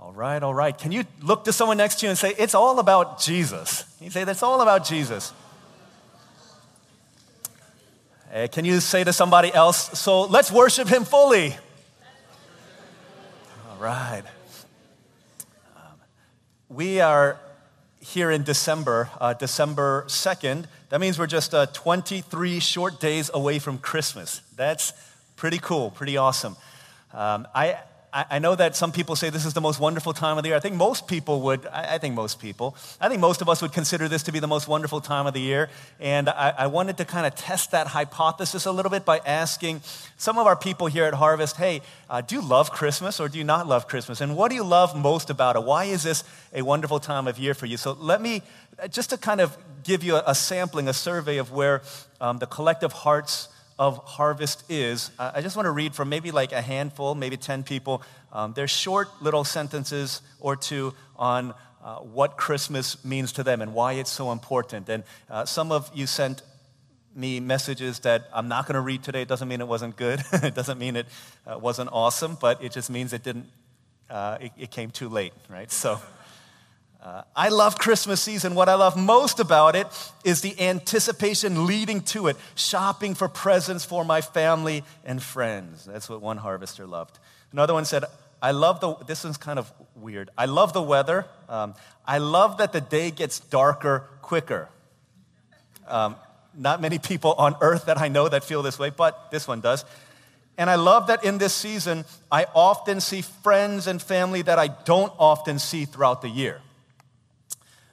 [0.00, 0.76] All right, all right.
[0.76, 3.84] Can you look to someone next to you and say, It's all about Jesus?
[3.98, 5.34] Can you say, That's all about Jesus?
[8.32, 11.54] Hey, can you say to somebody else, So let's worship him fully?
[13.70, 14.22] All right.
[15.76, 15.82] Um,
[16.70, 17.38] we are
[18.00, 20.64] here in December, uh, December 2nd.
[20.88, 24.40] That means we're just uh, 23 short days away from Christmas.
[24.56, 24.94] That's
[25.36, 26.56] pretty cool, pretty awesome.
[27.12, 27.76] Um, I,
[28.12, 30.56] I know that some people say this is the most wonderful time of the year.
[30.56, 33.72] I think most people would, I think most people, I think most of us would
[33.72, 35.70] consider this to be the most wonderful time of the year.
[36.00, 39.82] And I, wanted to kind of test that hypothesis a little bit by asking
[40.16, 43.38] some of our people here at Harvest, hey, uh, do you love Christmas or do
[43.38, 44.20] you not love Christmas?
[44.20, 45.62] And what do you love most about it?
[45.62, 47.76] Why is this a wonderful time of year for you?
[47.76, 48.42] So let me,
[48.82, 51.82] uh, just to kind of give you a, a sampling, a survey of where
[52.20, 53.48] um, the collective hearts
[53.80, 57.62] of harvest is, I just want to read from maybe like a handful, maybe 10
[57.62, 58.02] people.
[58.30, 63.72] Um, they're short little sentences or two on uh, what Christmas means to them and
[63.72, 64.90] why it's so important.
[64.90, 66.42] And uh, some of you sent
[67.14, 69.22] me messages that I'm not going to read today.
[69.22, 70.22] It doesn't mean it wasn't good.
[70.32, 71.06] it doesn't mean it
[71.46, 73.46] uh, wasn't awesome, but it just means it didn't,
[74.10, 75.72] uh, it, it came too late, right?
[75.72, 75.98] So.
[77.02, 78.54] Uh, I love Christmas season.
[78.54, 79.86] What I love most about it
[80.22, 85.86] is the anticipation leading to it, shopping for presents for my family and friends.
[85.86, 87.18] That's what one harvester loved.
[87.52, 88.04] Another one said,
[88.42, 90.28] I love the, this one's kind of weird.
[90.36, 91.26] I love the weather.
[91.48, 91.74] Um,
[92.06, 94.68] I love that the day gets darker quicker.
[95.88, 96.16] Um,
[96.54, 99.62] not many people on earth that I know that feel this way, but this one
[99.62, 99.86] does.
[100.58, 104.68] And I love that in this season, I often see friends and family that I
[104.68, 106.60] don't often see throughout the year.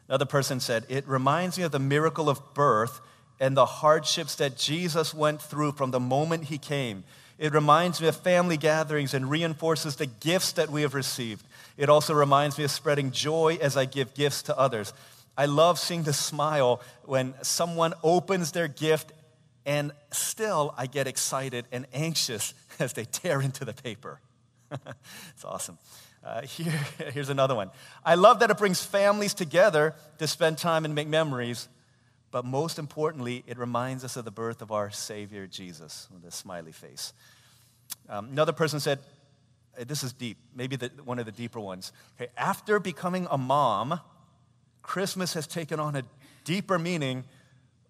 [0.08, 3.02] Another person said, It reminds me of the miracle of birth
[3.40, 7.04] and the hardships that Jesus went through from the moment he came.
[7.38, 11.46] It reminds me of family gatherings and reinforces the gifts that we have received.
[11.78, 14.92] It also reminds me of spreading joy as I give gifts to others.
[15.38, 19.12] I love seeing the smile when someone opens their gift,
[19.67, 24.20] and still I get excited and anxious as they tear into the paper.
[24.72, 25.78] it's awesome.
[26.23, 26.72] Uh, here,
[27.14, 27.70] here's another one.
[28.04, 31.67] I love that it brings families together to spend time and make memories,
[32.32, 36.32] but most importantly, it reminds us of the birth of our Savior Jesus with a
[36.32, 37.14] smiley face.
[38.10, 39.00] Um, another person said,
[39.86, 41.92] This is deep, maybe the, one of the deeper ones.
[42.20, 43.99] Okay, after becoming a mom,
[44.82, 46.04] Christmas has taken on a
[46.44, 47.26] deeper meaning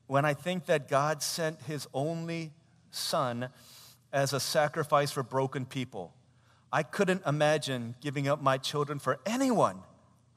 [0.07, 2.51] when I think that God sent his only
[2.91, 3.49] son
[4.11, 6.13] as a sacrifice for broken people.
[6.72, 9.79] I couldn't imagine giving up my children for anyone,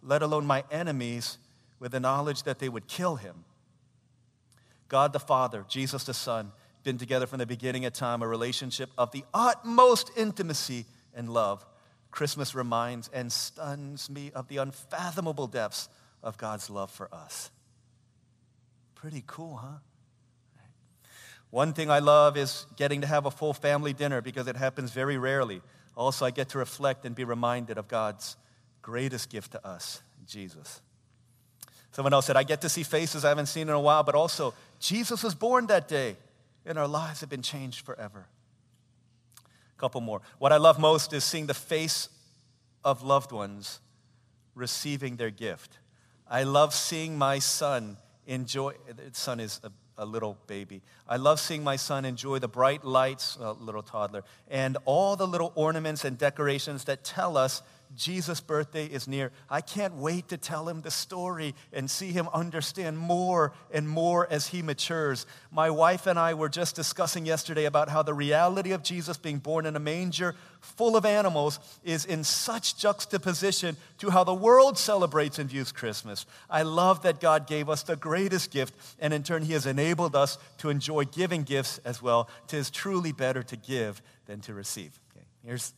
[0.03, 1.39] let alone my enemies,
[1.79, 3.45] with the knowledge that they would kill him.
[4.89, 6.53] God the Father, Jesus the Son,
[6.83, 11.65] been together from the beginning of time, a relationship of the utmost intimacy and love.
[12.11, 15.89] Christmas reminds and stuns me of the unfathomable depths
[16.23, 17.51] of God's love for us.
[18.95, 19.79] Pretty cool, huh?
[21.51, 24.93] One thing I love is getting to have a full family dinner because it happens
[24.93, 25.63] very rarely.
[26.01, 28.39] Also, I get to reflect and be reminded of God's
[28.81, 30.81] greatest gift to us, Jesus.
[31.93, 34.15] Someone else said, I get to see faces I haven't seen in a while, but
[34.15, 36.17] also, Jesus was born that day,
[36.65, 38.25] and our lives have been changed forever.
[39.37, 40.23] A couple more.
[40.39, 42.09] What I love most is seeing the face
[42.83, 43.81] of loved ones
[44.55, 45.81] receiving their gift.
[46.27, 48.73] I love seeing my son enjoy,
[49.13, 50.81] son is a a little baby.
[51.07, 55.27] I love seeing my son enjoy the bright lights, a little toddler, and all the
[55.27, 57.63] little ornaments and decorations that tell us
[57.97, 59.33] Jesus' birthday is near.
[59.49, 64.29] I can't wait to tell him the story and see him understand more and more
[64.31, 65.27] as he matures.
[65.51, 69.39] My wife and I were just discussing yesterday about how the reality of Jesus being
[69.39, 74.79] born in a manger full of animals is in such juxtaposition to how the world
[74.79, 76.27] celebrates and views Christmas.
[76.49, 80.15] I love that God gave us the greatest gift, and in turn, he has enabled
[80.15, 82.29] us to enjoy giving gifts as well.
[82.47, 84.99] Tis truly better to give than to receive.
[85.11, 85.73] Okay, here's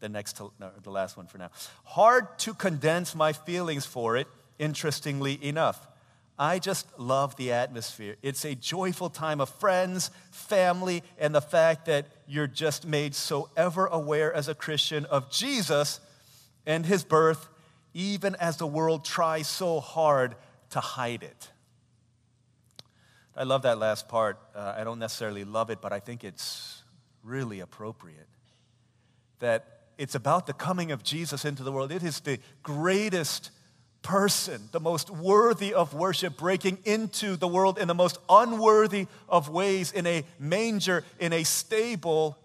[0.00, 1.50] the next to, no, the last one for now.
[1.84, 4.26] Hard to condense my feelings for it,
[4.58, 5.86] interestingly enough.
[6.38, 8.14] I just love the atmosphere.
[8.22, 13.50] It's a joyful time of friends, family, and the fact that you're just made so
[13.56, 15.98] ever aware as a Christian of Jesus
[16.64, 17.48] and his birth,
[17.92, 20.36] even as the world tries so hard
[20.70, 21.50] to hide it.
[23.36, 24.38] I love that last part.
[24.54, 26.82] Uh, I don't necessarily love it, but I think it's
[27.24, 28.28] really appropriate.
[29.40, 31.90] That it's about the coming of Jesus into the world.
[31.90, 33.50] It is the greatest
[34.00, 39.48] person, the most worthy of worship, breaking into the world in the most unworthy of
[39.48, 42.38] ways, in a manger, in a stable,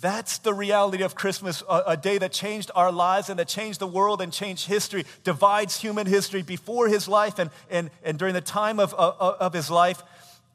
[0.00, 3.80] That's the reality of Christmas, a, a, day that changed our lives and that changed
[3.80, 8.34] the world and changed history, divides human history before his life and, and, and during
[8.34, 10.02] the time of, of, of his life.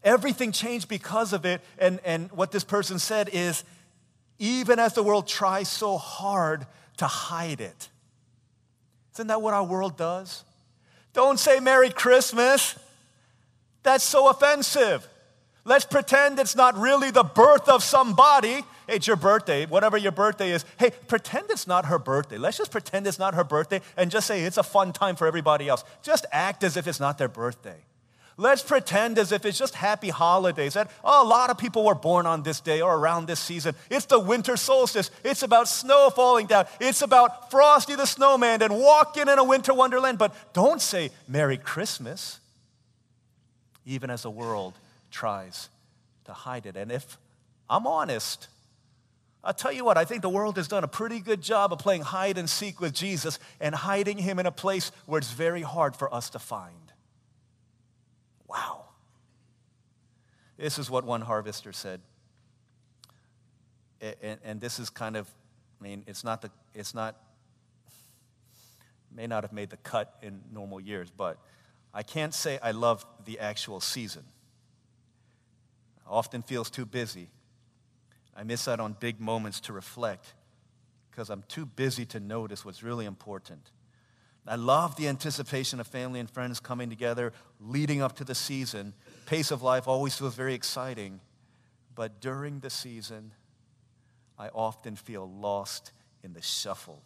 [0.03, 1.61] Everything changed because of it.
[1.77, 3.63] And, and what this person said is
[4.39, 6.65] even as the world tries so hard
[6.97, 7.89] to hide it.
[9.13, 10.43] Isn't that what our world does?
[11.13, 12.77] Don't say Merry Christmas.
[13.83, 15.07] That's so offensive.
[15.65, 18.63] Let's pretend it's not really the birth of somebody.
[18.87, 20.65] It's your birthday, whatever your birthday is.
[20.79, 22.37] Hey, pretend it's not her birthday.
[22.37, 25.27] Let's just pretend it's not her birthday and just say it's a fun time for
[25.27, 25.83] everybody else.
[26.01, 27.77] Just act as if it's not their birthday.
[28.39, 30.75] Let's pretend as if it's just happy holidays.
[30.75, 33.75] That oh, a lot of people were born on this day or around this season.
[33.89, 35.11] It's the winter solstice.
[35.25, 36.65] It's about snow falling down.
[36.79, 40.19] It's about Frosty the Snowman and walking in a winter wonderland.
[40.19, 42.39] But don't say Merry Christmas,
[43.85, 44.73] even as the world
[45.11, 45.67] tries
[46.23, 46.77] to hide it.
[46.77, 47.17] And if
[47.69, 48.47] I'm honest,
[49.43, 51.79] I'll tell you what, I think the world has done a pretty good job of
[51.79, 55.61] playing hide and seek with Jesus and hiding him in a place where it's very
[55.61, 56.88] hard for us to find.
[58.49, 58.85] Wow.
[60.57, 62.01] This is what one harvester said.
[64.01, 65.29] And, and this is kind of,
[65.79, 67.15] I mean, it's not the, it's not,
[69.13, 71.37] may not have made the cut in normal years, but
[71.93, 74.23] I can't say I love the actual season.
[76.07, 77.29] I often feels too busy.
[78.35, 80.33] I miss out on big moments to reflect
[81.11, 83.71] because I'm too busy to notice what's really important.
[84.49, 88.95] I love the anticipation of family and friends coming together leading up to the season.
[89.27, 91.21] Pace of life always feels very exciting.
[91.93, 93.31] But during the season,
[94.39, 95.91] I often feel lost
[96.23, 97.03] in the shuffle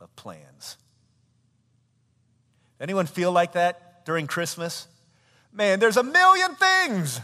[0.00, 0.76] of plans.
[2.80, 4.88] Anyone feel like that during Christmas?
[5.52, 7.20] Man, there's a million things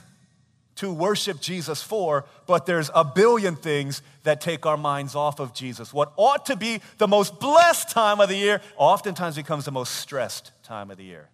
[0.77, 5.53] to worship Jesus for, but there's a billion things that take our minds off of
[5.53, 5.93] Jesus.
[5.93, 9.97] What ought to be the most blessed time of the year oftentimes becomes the most
[9.97, 11.29] stressed time of the year.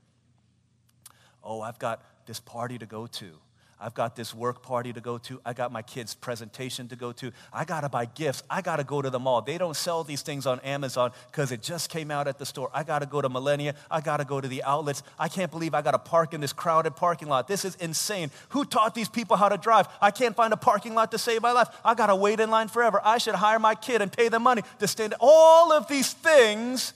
[1.43, 3.31] Oh, I've got this party to go to.
[3.81, 5.41] I've got this work party to go to.
[5.45, 7.31] I got my kids' presentation to go to.
[7.53, 8.43] I got to buy gifts.
[8.51, 9.41] I got to go to the mall.
[9.41, 12.71] They don't sell these things on Amazon because it just came out at the store.
[12.75, 13.75] I got to go to Millenia.
[13.89, 15.05] I got to go to the outlets.
[15.19, 17.47] I can't believe I got to park in this crowded parking lot.
[17.47, 18.33] This is insane.
[18.51, 19.87] Who taught these people how to drive?
[20.01, 21.69] I can't find a parking lot to save my life.
[21.85, 23.01] I got to wait in line forever.
[23.05, 25.15] I should hire my kid and pay the money to stand.
[25.21, 26.95] All of these things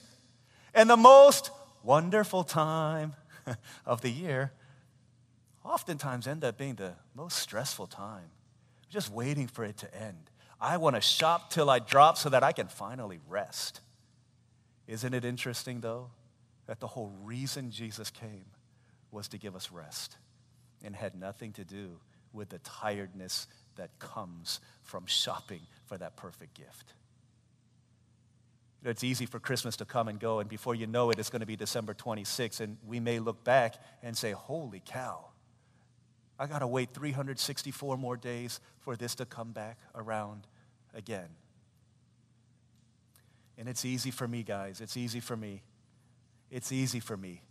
[0.73, 1.49] and the most
[1.81, 3.13] wonderful time
[3.85, 4.51] of the year
[5.63, 8.29] oftentimes end up being the most stressful time.
[8.89, 10.29] Just waiting for it to end.
[10.59, 13.81] I want to shop till I drop so that I can finally rest.
[14.87, 16.09] Isn't it interesting, though,
[16.67, 18.45] that the whole reason Jesus came
[19.11, 20.17] was to give us rest
[20.83, 21.99] and had nothing to do
[22.31, 26.93] with the tiredness that comes from shopping for that perfect gift?
[28.85, 31.39] It's easy for Christmas to come and go, and before you know it, it's going
[31.39, 35.25] to be December 26th, and we may look back and say, Holy cow,
[36.43, 40.45] I got to wait 364 more days for this to come back around
[40.93, 41.29] again.
[43.57, 44.81] And it's easy for me, guys.
[44.81, 45.63] It's easy for me.
[46.51, 47.43] It's easy for me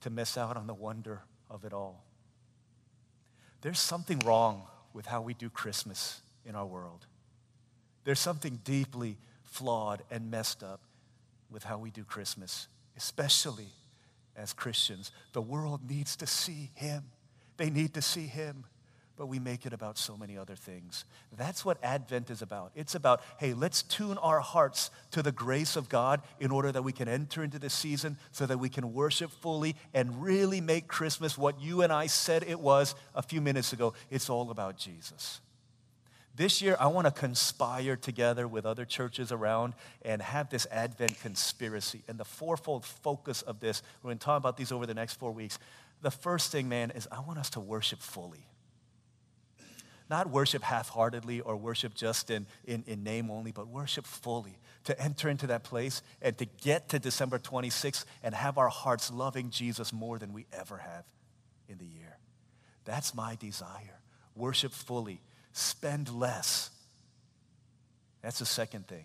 [0.00, 2.02] to miss out on the wonder of it all.
[3.60, 7.06] There's something wrong with how we do Christmas in our world.
[8.02, 10.80] There's something deeply flawed and messed up
[11.48, 12.66] with how we do Christmas,
[12.96, 13.68] especially
[14.34, 15.12] as Christians.
[15.34, 17.04] The world needs to see Him.
[17.60, 18.64] They need to see him.
[19.18, 21.04] But we make it about so many other things.
[21.36, 22.72] That's what Advent is about.
[22.74, 26.80] It's about, hey, let's tune our hearts to the grace of God in order that
[26.80, 30.88] we can enter into this season so that we can worship fully and really make
[30.88, 33.92] Christmas what you and I said it was a few minutes ago.
[34.08, 35.42] It's all about Jesus.
[36.34, 41.20] This year, I want to conspire together with other churches around and have this Advent
[41.20, 42.00] conspiracy.
[42.08, 45.16] And the fourfold focus of this, we're going to talk about these over the next
[45.16, 45.58] four weeks
[46.02, 48.46] the first thing, man, is I want us to worship fully.
[50.08, 54.58] Not worship half heartedly or worship just in, in, in, name only, but worship fully.
[54.84, 59.12] To enter into that place and to get to December 26th and have our hearts
[59.12, 61.04] loving Jesus more than we ever have
[61.68, 62.18] in the year.
[62.84, 64.00] That's my desire.
[64.34, 65.20] Worship fully,
[65.52, 66.70] spend less.
[68.22, 69.04] That's the second thing.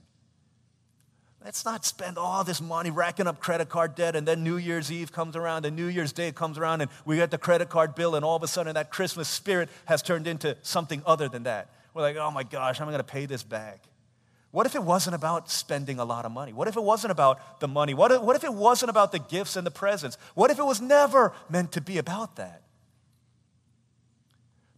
[1.45, 4.91] Let's not spend all this money racking up credit card debt, and then New Year's
[4.91, 7.93] Eve comes around, and New Year's Day comes around, and we get the credit card
[7.93, 11.43] bill, and all of a sudden that Christmas spirit has turned into something other than
[11.43, 11.69] that.
[11.93, 13.83] We're like, oh my gosh, I'm going to pay this back.
[14.49, 16.51] What if it wasn't about spending a lot of money?
[16.51, 17.93] What if it wasn't about the money?
[17.93, 20.17] What if, what if it wasn't about the gifts and the presents?
[20.33, 22.63] What if it was never meant to be about that?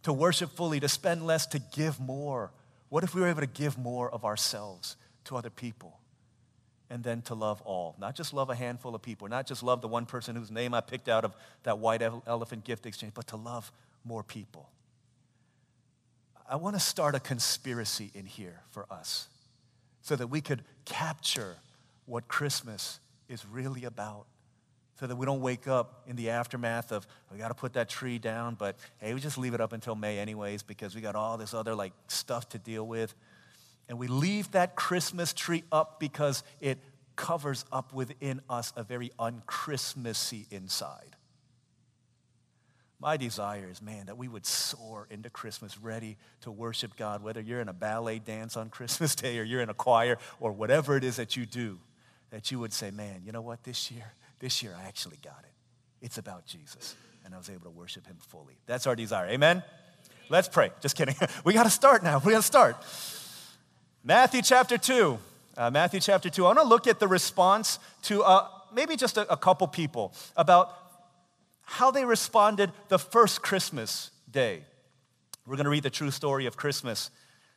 [0.02, 2.50] To worship fully, to spend less, to give more.
[2.90, 5.97] What if we were able to give more of ourselves to other people?
[6.90, 9.82] And then to love all, not just love a handful of people, not just love
[9.82, 13.26] the one person whose name I picked out of that white elephant gift exchange, but
[13.26, 13.70] to love
[14.04, 14.70] more people.
[16.48, 19.28] I want to start a conspiracy in here for us
[20.00, 21.56] so that we could capture
[22.06, 24.24] what Christmas is really about.
[24.98, 27.88] So that we don't wake up in the aftermath of, we got to put that
[27.88, 31.14] tree down, but hey, we just leave it up until May, anyways, because we got
[31.14, 33.14] all this other like stuff to deal with.
[33.88, 36.78] And we leave that Christmas tree up because it
[37.16, 41.16] covers up within us a very unchristmassy inside.
[43.00, 47.40] My desire is, man, that we would soar into Christmas ready to worship God, whether
[47.40, 50.96] you're in a ballet dance on Christmas Day or you're in a choir or whatever
[50.96, 51.78] it is that you do,
[52.30, 55.38] that you would say, man, you know what, this year, this year I actually got
[55.44, 55.52] it.
[56.00, 56.96] It's about Jesus.
[57.24, 58.58] And I was able to worship him fully.
[58.66, 59.28] That's our desire.
[59.28, 59.62] Amen?
[60.28, 60.70] Let's pray.
[60.80, 61.14] Just kidding.
[61.44, 62.20] we got to start now.
[62.24, 62.76] We got to start.
[64.08, 65.18] Matthew chapter 2.
[65.54, 66.42] Uh, Matthew chapter 2.
[66.42, 70.14] I want to look at the response to uh, maybe just a, a couple people
[70.34, 70.72] about
[71.60, 74.62] how they responded the first Christmas day.
[75.46, 77.10] We're going to read the true story of Christmas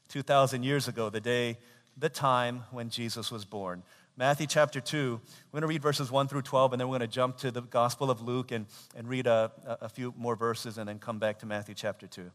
[0.10, 1.58] 2,000 years ago, the day,
[1.96, 3.81] the time when Jesus was born.
[4.17, 5.22] Matthew chapter 2,
[5.53, 7.51] we're going to read verses 1 through 12, and then we're going to jump to
[7.51, 8.65] the Gospel of Luke and,
[8.98, 12.29] and read a, a few more verses and then come back to Matthew chapter 2.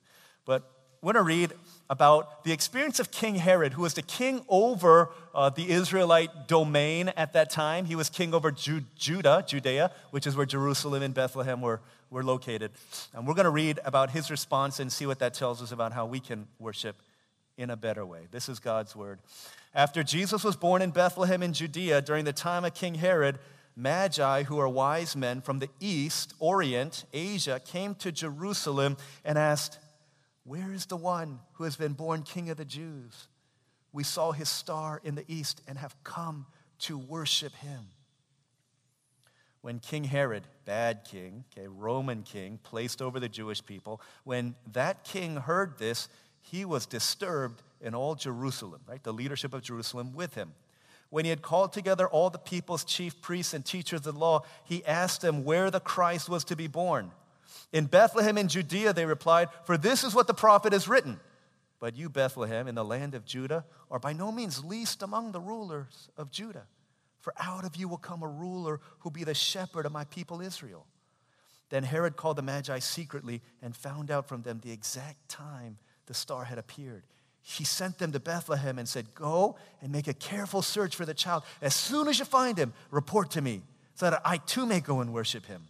[0.46, 1.52] But we're going to read
[1.88, 7.10] about the experience of King Herod, who was the king over uh, the Israelite domain
[7.16, 7.84] at that time.
[7.84, 12.24] He was king over Ju- Judah, Judea, which is where Jerusalem and Bethlehem were, were
[12.24, 12.72] located.
[13.14, 15.92] And we're going to read about his response and see what that tells us about
[15.92, 16.96] how we can worship
[17.56, 18.26] in a better way.
[18.30, 19.18] This is God's word.
[19.74, 23.38] After Jesus was born in Bethlehem in Judea during the time of King Herod,
[23.76, 29.78] Magi, who are wise men from the east, Orient, Asia, came to Jerusalem and asked,
[30.46, 33.28] where is the one who has been born King of the Jews?
[33.92, 36.46] We saw his star in the east and have come
[36.80, 37.88] to worship him.
[39.60, 45.02] When King Herod, bad king, okay, Roman king, placed over the Jewish people, when that
[45.02, 46.08] king heard this,
[46.40, 49.02] he was disturbed in all Jerusalem, right?
[49.02, 50.52] The leadership of Jerusalem with him.
[51.10, 54.42] When he had called together all the people's chief priests and teachers of the law,
[54.62, 57.10] he asked them where the Christ was to be born.
[57.72, 61.20] In Bethlehem in Judea, they replied, For this is what the prophet has written.
[61.78, 65.40] But you, Bethlehem, in the land of Judah, are by no means least among the
[65.40, 66.66] rulers of Judah.
[67.20, 70.04] For out of you will come a ruler who will be the shepherd of my
[70.04, 70.86] people Israel.
[71.70, 76.14] Then Herod called the Magi secretly and found out from them the exact time the
[76.14, 77.02] star had appeared.
[77.42, 81.14] He sent them to Bethlehem and said, Go and make a careful search for the
[81.14, 81.44] child.
[81.60, 83.62] As soon as you find him, report to me,
[83.94, 85.62] so that I too may go and worship him.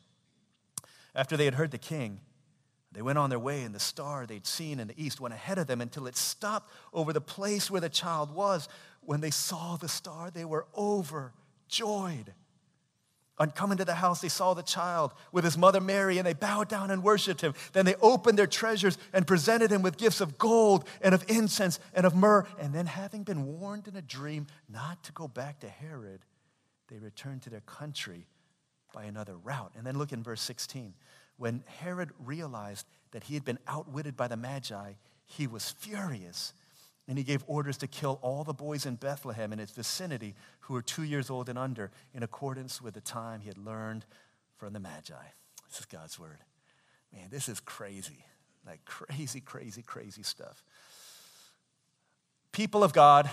[1.17, 2.21] After they had heard the king,
[2.93, 5.59] they went on their way, and the star they'd seen in the east went ahead
[5.59, 8.69] of them until it stopped over the place where the child was.
[9.01, 12.35] When they saw the star, they were overjoyed.
[13.39, 16.33] On coming to the house, they saw the child with his mother Mary, and they
[16.33, 17.55] bowed down and worshiped him.
[17.73, 21.79] Then they opened their treasures and presented him with gifts of gold and of incense
[21.95, 22.47] and of myrrh.
[22.59, 26.21] And then, having been warned in a dream not to go back to Herod,
[26.89, 28.27] they returned to their country
[28.97, 29.73] by another route.
[29.77, 30.95] And then look in verse 16.
[31.37, 34.93] When Herod realized that he had been outwitted by the Magi,
[35.27, 36.53] he was furious.
[37.09, 40.75] And he gave orders to kill all the boys in Bethlehem and its vicinity who
[40.75, 44.05] were two years old and under, in accordance with the time he had learned
[44.57, 45.15] from the Magi.
[45.69, 46.39] This is God's word.
[47.13, 48.25] Man, this is crazy.
[48.67, 50.65] Like crazy, crazy, crazy stuff.
[52.51, 53.31] People of God,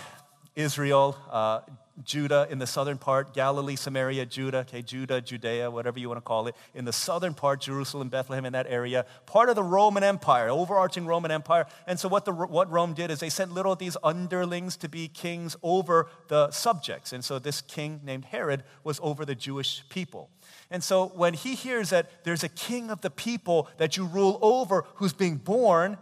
[0.56, 1.60] Israel, uh,
[2.02, 6.22] Judah in the southern part, Galilee, Samaria, Judah, okay, Judah, Judea, whatever you want to
[6.22, 6.56] call it.
[6.74, 11.06] In the southern part, Jerusalem, Bethlehem, in that area, part of the Roman Empire, overarching
[11.06, 11.66] Roman Empire.
[11.86, 14.88] And so what, the, what Rome did is they sent little of these underlings to
[14.88, 17.12] be kings over the subjects.
[17.12, 20.30] And so this king named Herod was over the Jewish people.
[20.70, 24.38] And so when he hears that there's a king of the people that you rule
[24.42, 25.96] over who's being born,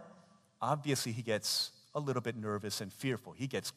[0.59, 3.33] obviously he gets a little bit nervous and fearful.
[3.33, 3.71] He gets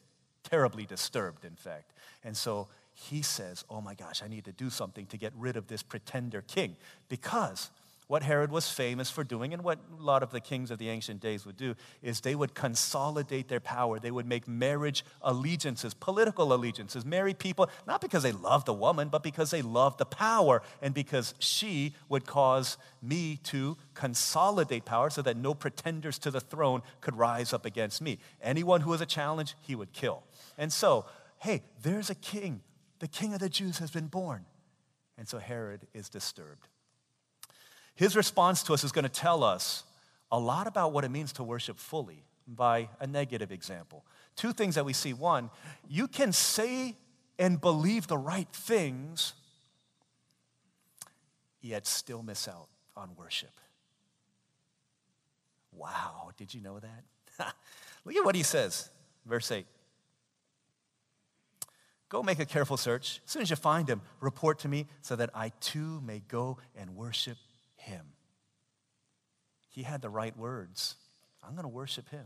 [0.49, 1.93] terribly disturbed, in fact.
[2.23, 5.57] And so he says, Oh my gosh, I need to do something to get rid
[5.57, 6.75] of this pretender king.
[7.09, 7.69] Because
[8.07, 10.87] what Herod was famous for doing, and what a lot of the kings of the
[10.87, 13.99] ancient days would do, is they would consolidate their power.
[13.99, 19.09] They would make marriage allegiances, political allegiances, marry people, not because they loved the woman,
[19.09, 25.09] but because they loved the power, and because she would cause me to consolidate power
[25.09, 28.19] so that no pretenders to the throne could rise up against me.
[28.41, 30.23] Anyone who was a challenge, he would kill.
[30.57, 31.05] And so,
[31.39, 32.61] hey, there's a king.
[32.99, 34.45] The king of the Jews has been born.
[35.17, 36.67] And so Herod is disturbed.
[37.95, 39.83] His response to us is going to tell us
[40.31, 44.05] a lot about what it means to worship fully by a negative example.
[44.35, 45.13] Two things that we see.
[45.13, 45.49] One,
[45.87, 46.95] you can say
[47.39, 49.33] and believe the right things,
[51.61, 53.59] yet still miss out on worship.
[55.71, 57.03] Wow, did you know that?
[58.05, 58.89] Look at what he says,
[59.25, 59.65] verse 8.
[62.09, 63.21] Go make a careful search.
[63.25, 66.57] As soon as you find him, report to me so that I too may go
[66.75, 67.37] and worship
[67.75, 68.05] him.
[69.69, 70.95] He had the right words.
[71.43, 72.25] I'm going to worship him.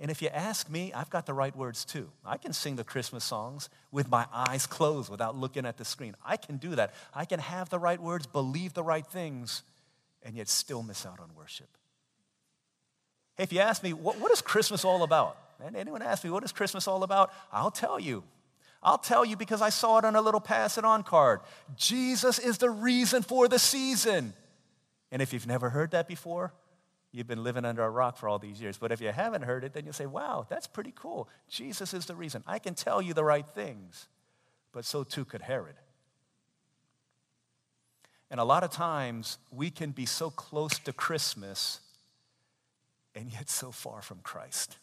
[0.00, 2.10] And if you ask me, I've got the right words too.
[2.26, 6.16] I can sing the Christmas songs with my eyes closed without looking at the screen.
[6.24, 6.92] I can do that.
[7.14, 9.62] I can have the right words, believe the right things,
[10.22, 11.68] and yet still miss out on worship.
[13.36, 15.38] Hey, if you ask me, what, what is Christmas all about?
[15.64, 17.32] And anyone ask me, what is Christmas all about?
[17.52, 18.24] I'll tell you.
[18.84, 21.40] I'll tell you because I saw it on a little pass it on card.
[21.74, 24.34] Jesus is the reason for the season.
[25.10, 26.52] And if you've never heard that before,
[27.10, 28.76] you've been living under a rock for all these years.
[28.76, 31.28] But if you haven't heard it, then you'll say, wow, that's pretty cool.
[31.48, 32.44] Jesus is the reason.
[32.46, 34.06] I can tell you the right things.
[34.72, 35.76] But so too could Herod.
[38.30, 41.80] And a lot of times we can be so close to Christmas
[43.14, 44.76] and yet so far from Christ.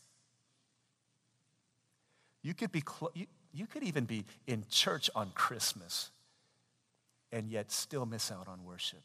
[2.42, 3.12] You could be close.
[3.54, 6.10] You could even be in church on Christmas
[7.32, 9.04] and yet still miss out on worship.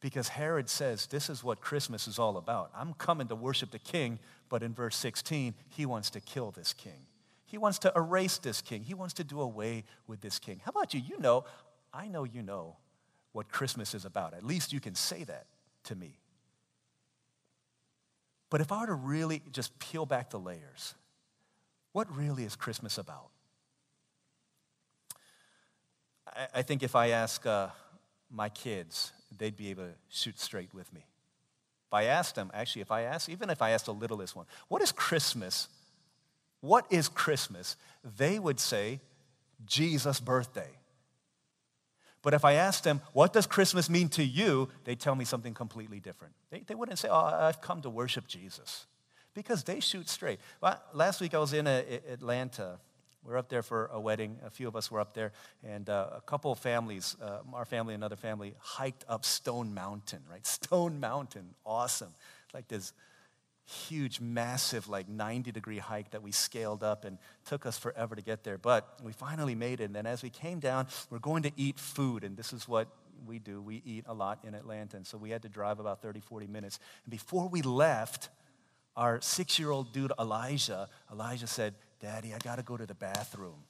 [0.00, 2.70] Because Herod says, This is what Christmas is all about.
[2.76, 6.72] I'm coming to worship the king, but in verse 16, he wants to kill this
[6.72, 7.06] king.
[7.46, 8.82] He wants to erase this king.
[8.82, 10.60] He wants to do away with this king.
[10.64, 11.00] How about you?
[11.00, 11.44] You know,
[11.92, 12.76] I know you know
[13.32, 14.34] what Christmas is about.
[14.34, 15.46] At least you can say that
[15.84, 16.18] to me.
[18.50, 20.94] But if I were to really just peel back the layers,
[21.94, 23.28] what really is Christmas about?
[26.26, 27.68] I, I think if I ask uh,
[28.28, 31.06] my kids, they'd be able to shoot straight with me.
[31.86, 34.46] If I asked them, actually, if I asked, even if I asked the littlest one,
[34.66, 35.68] what is Christmas?
[36.60, 37.76] What is Christmas?
[38.18, 38.98] They would say,
[39.64, 40.70] Jesus' birthday.
[42.22, 44.68] But if I asked them, what does Christmas mean to you?
[44.82, 46.34] They'd tell me something completely different.
[46.50, 48.86] They, they wouldn't say, oh, I've come to worship Jesus.
[49.34, 50.38] Because they shoot straight.
[50.60, 52.78] Well, last week I was in a, uh, Atlanta.
[53.24, 54.38] We are up there for a wedding.
[54.44, 55.32] A few of us were up there.
[55.64, 60.20] And uh, a couple of families, uh, our family, another family, hiked up Stone Mountain,
[60.30, 60.46] right?
[60.46, 62.14] Stone Mountain, awesome.
[62.52, 62.92] Like this
[63.66, 68.22] huge, massive, like 90 degree hike that we scaled up and took us forever to
[68.22, 68.58] get there.
[68.58, 69.84] But we finally made it.
[69.84, 72.24] And then as we came down, we're going to eat food.
[72.24, 72.88] And this is what
[73.26, 74.96] we do we eat a lot in Atlanta.
[74.96, 76.78] And so we had to drive about 30, 40 minutes.
[77.04, 78.28] And before we left,
[78.96, 82.94] our six year old dude, Elijah, Elijah said, Daddy, I got to go to the
[82.94, 83.64] bathroom.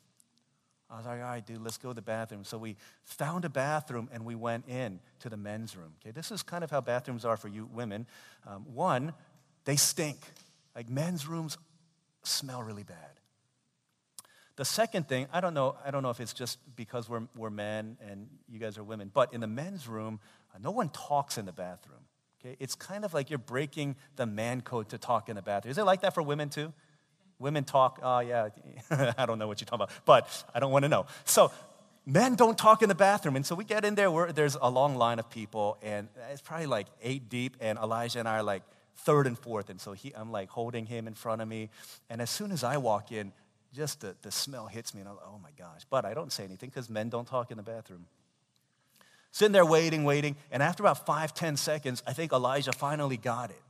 [0.91, 2.45] I was like, all right, dude, let's go to the bathroom.
[2.45, 5.95] So we found a bathroom and we went in to the men's room.
[6.01, 8.07] Okay, this is kind of how bathrooms are for you women.
[8.47, 9.13] Um, one,
[9.65, 10.19] they stink.
[10.77, 11.59] Like men's rooms
[12.23, 12.97] smell really bad.
[14.57, 17.51] The second thing, I don't know, I don't know if it's just because we're, we're
[17.51, 20.21] men and you guys are women, but in the men's room,
[20.55, 21.99] uh, no one talks in the bathroom.
[22.45, 22.57] Okay?
[22.61, 25.71] It's kind of like you're breaking the man code to talk in the bathroom.
[25.71, 26.73] Is it like that for women too?
[27.39, 28.49] Women talk, oh yeah,
[29.19, 31.07] I don't know what you're talking about, but I don't want to know.
[31.25, 31.51] So
[32.07, 33.37] men don't talk in the bathroom.
[33.37, 36.67] And so we get in there, there's a long line of people, and it's probably
[36.67, 38.63] like eight deep, and Elijah and I are like
[38.99, 39.71] third and fourth.
[39.71, 41.71] And so he, I'm like holding him in front of me.
[42.09, 43.33] And as soon as I walk in,
[43.75, 45.83] just the, the smell hits me, and I'm like, oh my gosh.
[45.91, 48.07] But I don't say anything because men don't talk in the bathroom.
[49.35, 53.51] Sitting there waiting, waiting, and after about five, ten seconds, I think Elijah finally got
[53.51, 53.61] it.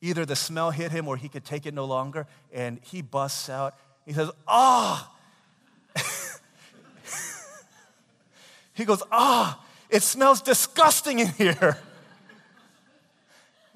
[0.00, 3.50] Either the smell hit him or he could take it no longer, and he busts
[3.50, 3.74] out.
[4.06, 5.12] He says, Ah!
[5.94, 6.02] Oh.
[8.72, 11.78] he goes, Ah, oh, it smells disgusting in here.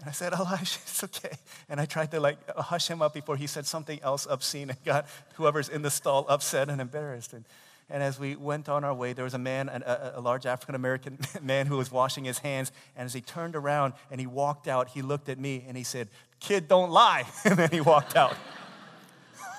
[0.01, 1.37] And I said, Elijah, it's okay.
[1.68, 4.85] And I tried to like hush him up before he said something else obscene and
[4.85, 7.35] got whoever's in the stall upset and embarrassed.
[7.35, 7.44] And,
[7.90, 10.74] and as we went on our way, there was a man, a, a large African
[10.74, 12.72] American man who was washing his hands.
[12.96, 15.85] And as he turned around and he walked out, he looked at me and he
[15.85, 16.09] said,
[16.40, 17.24] Kid, don't lie.
[17.44, 18.35] And then he walked out.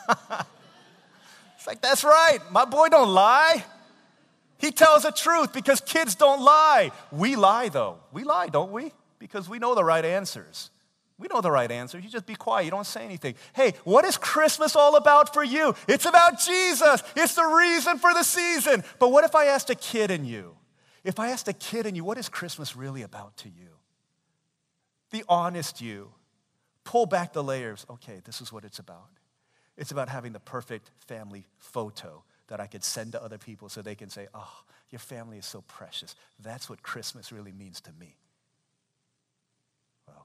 [0.10, 2.40] it's like, that's right.
[2.52, 3.66] My boy don't lie.
[4.58, 6.92] He tells the truth because kids don't lie.
[7.12, 7.98] We lie, though.
[8.12, 8.92] We lie, don't we?
[9.20, 10.72] because we know the right answers.
[11.20, 12.00] We know the right answer.
[12.00, 12.64] You just be quiet.
[12.64, 13.36] You don't say anything.
[13.54, 15.76] Hey, what is Christmas all about for you?
[15.88, 17.04] It's about Jesus.
[17.16, 18.84] It's the reason for the season.
[19.00, 20.56] But what if I asked a kid in you?
[21.04, 23.70] If I asked a kid in you, what is Christmas really about to you?
[25.12, 26.12] The honest you.
[26.86, 27.86] Pull back the layers.
[27.90, 29.10] Okay, this is what it's about.
[29.78, 33.82] It's about having the perfect family photo that I could send to other people so
[33.82, 36.16] they can say, oh, your family is so precious.
[36.42, 38.16] That's what Christmas really means to me.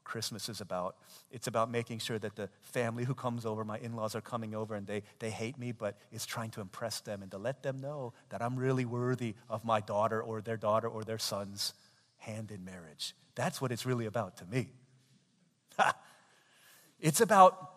[0.05, 0.97] Christmas is about.
[1.31, 4.55] It's about making sure that the family who comes over, my in laws are coming
[4.55, 7.63] over and they, they hate me, but it's trying to impress them and to let
[7.63, 11.75] them know that I'm really worthy of my daughter or their daughter or their son's
[12.19, 13.15] hand in marriage.
[13.35, 14.69] That's what it's really about to me.
[17.01, 17.74] it's about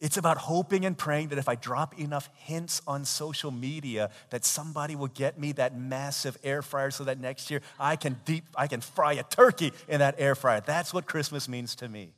[0.00, 4.44] it's about hoping and praying that if I drop enough hints on social media that
[4.44, 8.44] somebody will get me that massive air fryer so that next year I can deep
[8.56, 10.60] I can fry a turkey in that air fryer.
[10.60, 12.12] That's what Christmas means to me.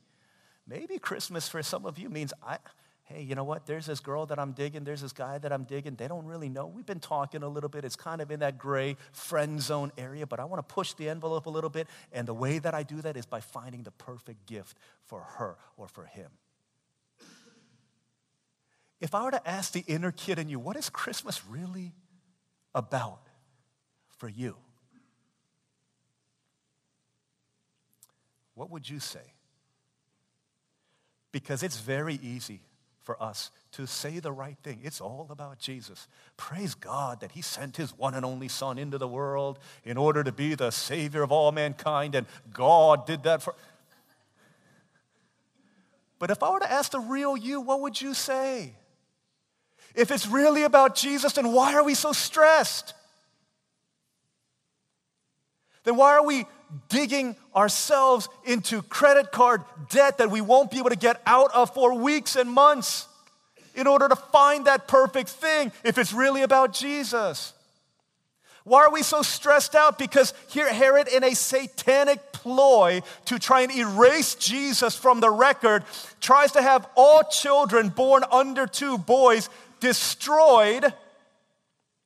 [0.67, 2.57] Maybe Christmas for some of you means I
[3.05, 3.65] hey, you know what?
[3.65, 5.95] There's this girl that I'm digging, there's this guy that I'm digging.
[5.95, 6.67] They don't really know.
[6.67, 7.85] We've been talking a little bit.
[7.85, 11.07] It's kind of in that gray friend zone area, but I want to push the
[11.07, 13.91] envelope a little bit, and the way that I do that is by finding the
[13.91, 16.31] perfect gift for her or for him.
[18.99, 21.93] If I were to ask the inner kid in you, what is Christmas really
[22.73, 23.27] about
[24.17, 24.55] for you?
[28.55, 29.33] What would you say?
[31.31, 32.61] Because it's very easy
[33.03, 34.79] for us to say the right thing.
[34.83, 36.07] It's all about Jesus.
[36.35, 40.23] Praise God that He sent His one and only Son into the world in order
[40.23, 43.53] to be the Savior of all mankind, and God did that for.
[46.19, 48.73] But if I were to ask the real you, what would you say?
[49.97, 52.93] If it's really about Jesus, then why are we so stressed?
[55.83, 56.45] Then why are we
[56.87, 61.73] digging ourselves into credit card debt that we won't be able to get out of
[61.73, 63.07] for weeks and months
[63.73, 67.53] in order to find that perfect thing if it's really about Jesus?
[68.65, 69.97] Why are we so stressed out?
[69.97, 75.85] Because here, Herod, in a satanic ploy to try and erase Jesus from the record,
[76.19, 80.93] tries to have all children born under two boys destroyed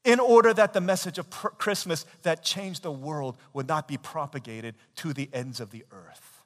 [0.03, 4.75] in order that the message of Christmas that changed the world would not be propagated
[4.95, 6.43] to the ends of the earth.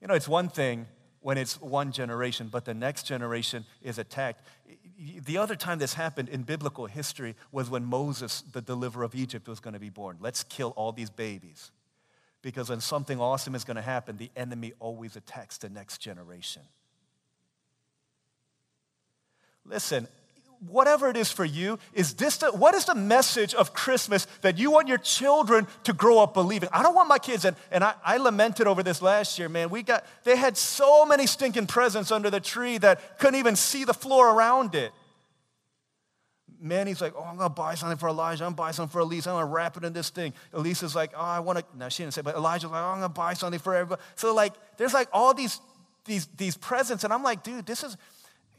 [0.00, 0.86] You know, it's one thing
[1.20, 4.46] when it's one generation, but the next generation is attacked.
[5.24, 9.48] The other time this happened in biblical history was when Moses, the deliverer of Egypt,
[9.48, 10.18] was going to be born.
[10.20, 11.72] Let's kill all these babies.
[12.42, 16.62] Because when something awesome is going to happen, the enemy always attacks the next generation.
[19.68, 20.08] Listen,
[20.68, 24.58] whatever it is for you, is this the, what is the message of Christmas that
[24.58, 26.68] you want your children to grow up believing?
[26.72, 29.70] I don't want my kids, and, and I, I lamented over this last year, man.
[29.70, 33.84] We got, they had so many stinking presents under the tree that couldn't even see
[33.84, 34.92] the floor around it.
[36.58, 38.44] Manny's like, oh, I'm gonna buy something for Elijah.
[38.44, 39.26] I'm gonna buy something for Elise.
[39.26, 40.32] I'm gonna wrap it in this thing.
[40.54, 43.08] Elisa's like, oh, I wanna, no, she didn't say, but Elijah's like, oh, I'm gonna
[43.10, 44.00] buy something for everybody.
[44.14, 45.60] So like, there's like all these,
[46.06, 47.96] these, these presents, and I'm like, dude, this is,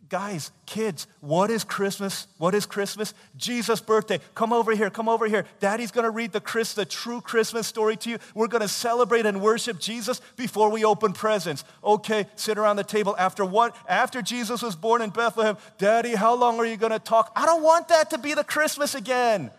[0.09, 2.27] Guys, kids, what is Christmas?
[2.37, 3.13] What is Christmas?
[3.35, 4.21] Jesus' birthday.
[4.35, 5.45] Come over here, come over here.
[5.59, 8.17] Daddy's gonna read the, Chris, the true Christmas story to you.
[8.33, 11.65] We're gonna celebrate and worship Jesus before we open presents.
[11.83, 13.17] Okay, sit around the table.
[13.19, 13.75] After what?
[13.89, 17.33] After Jesus was born in Bethlehem, Daddy, how long are you gonna talk?
[17.35, 19.51] I don't want that to be the Christmas again.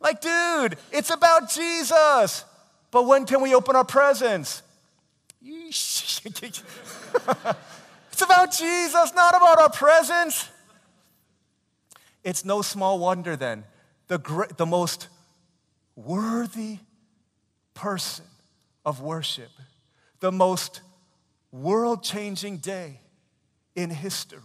[0.00, 2.44] Like, dude, it's about Jesus.
[2.90, 4.62] But when can we open our presents?
[8.22, 10.48] It's about Jesus, not about our presence.
[12.22, 13.64] It's no small wonder then,
[14.06, 15.08] the, the most
[15.96, 16.78] worthy
[17.74, 18.26] person
[18.86, 19.50] of worship,
[20.20, 20.82] the most
[21.50, 23.00] world changing day
[23.74, 24.40] in history,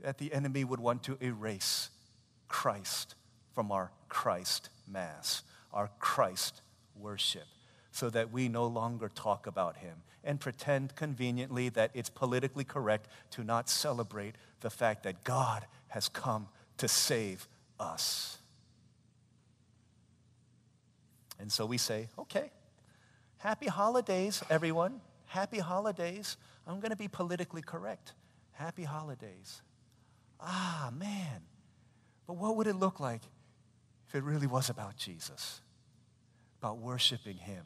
[0.00, 1.90] that the enemy would want to erase
[2.46, 3.16] Christ
[3.56, 6.60] from our Christ Mass, our Christ
[6.94, 7.46] worship
[8.00, 13.06] so that we no longer talk about him and pretend conveniently that it's politically correct
[13.30, 17.46] to not celebrate the fact that God has come to save
[17.78, 18.38] us.
[21.38, 22.50] And so we say, okay,
[23.36, 25.02] happy holidays, everyone.
[25.26, 26.38] Happy holidays.
[26.66, 28.14] I'm going to be politically correct.
[28.52, 29.60] Happy holidays.
[30.40, 31.42] Ah, man.
[32.26, 33.20] But what would it look like
[34.08, 35.60] if it really was about Jesus?
[36.62, 37.64] About worshiping him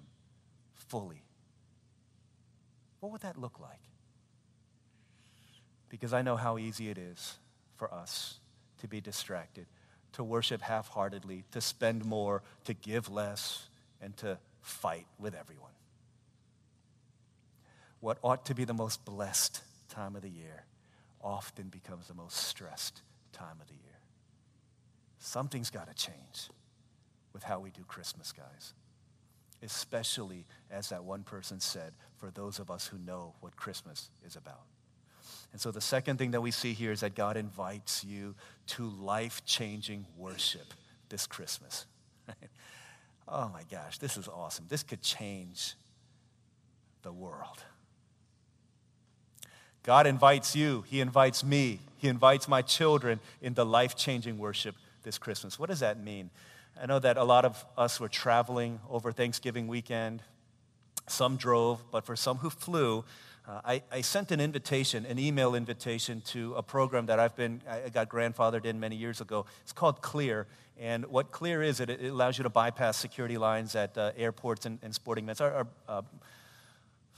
[0.89, 1.23] fully,
[3.01, 3.81] what would that look like?
[5.89, 7.37] Because I know how easy it is
[7.77, 8.39] for us
[8.81, 9.67] to be distracted,
[10.13, 13.69] to worship half heartedly, to spend more, to give less,
[14.01, 15.73] and to fight with everyone.
[18.01, 20.65] What ought to be the most blessed time of the year
[21.23, 23.99] often becomes the most stressed time of the year.
[25.19, 26.49] Something's got to change
[27.33, 28.75] with how we do Christmas, guys
[29.65, 34.37] especially, as that one person said, for those of us who know what Christmas is
[34.37, 34.63] about.
[35.53, 38.35] And so the second thing that we see here is that God invites you
[38.69, 40.75] to life changing worship
[41.09, 41.87] this Christmas.
[43.29, 44.67] oh my gosh, this is awesome.
[44.69, 45.75] This could change
[47.03, 47.63] the world.
[49.85, 55.19] God invites you, He invites me, He invites my children into life changing worship this
[55.19, 55.59] Christmas.
[55.59, 56.31] What does that mean?
[56.81, 60.23] I know that a lot of us were traveling over Thanksgiving weekend.
[61.07, 63.05] Some drove, but for some who flew,
[63.47, 67.61] uh, I, I, sent an invitation, an email invitation to a program that I've been,
[67.69, 69.45] I got grandfathered in many years ago.
[69.63, 70.47] It's called Clear.
[70.81, 74.65] And what Clear is, it, it allows you to bypass security lines at uh, airports
[74.65, 75.43] and, and, sporting events.
[75.43, 76.03] Our, our uh,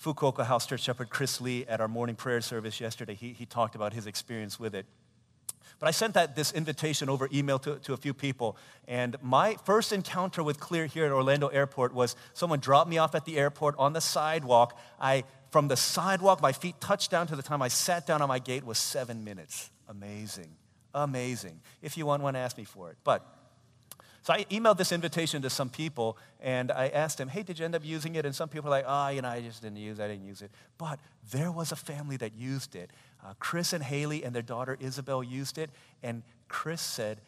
[0.02, 3.76] Fukuoka House Church Shepherd Chris Lee at our morning prayer service yesterday, he, he talked
[3.76, 4.84] about his experience with it.
[5.78, 8.56] But I sent that, this invitation over email to, to a few people.
[8.88, 13.14] And my first encounter with Clear here at Orlando Airport was someone dropped me off
[13.14, 14.78] at the airport on the sidewalk.
[14.98, 18.28] I, from the sidewalk, my feet touched down to the time I sat down on
[18.28, 19.70] my gate was seven minutes.
[19.88, 20.56] Amazing.
[20.94, 21.60] Amazing.
[21.82, 22.96] If you want one, ask me for it.
[23.04, 23.22] But
[24.26, 27.64] so I emailed this invitation to some people and I asked them, hey, did you
[27.64, 28.26] end up using it?
[28.26, 30.26] And some people are like, oh, you know, I just didn't use it, I didn't
[30.26, 30.50] use it.
[30.78, 30.98] But
[31.30, 32.90] there was a family that used it.
[33.24, 35.70] Uh, Chris and Haley and their daughter Isabel used it.
[36.02, 37.20] And Chris said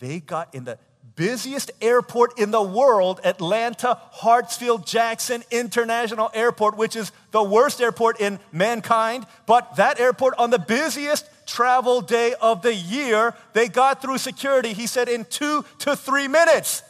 [0.00, 0.78] they got in the
[1.16, 8.20] busiest airport in the world, Atlanta Hartsfield Jackson International Airport, which is the worst airport
[8.20, 9.26] in mankind.
[9.46, 13.34] But that airport on the busiest travel day of the year.
[13.54, 16.82] They got through security, he said, in two to three minutes.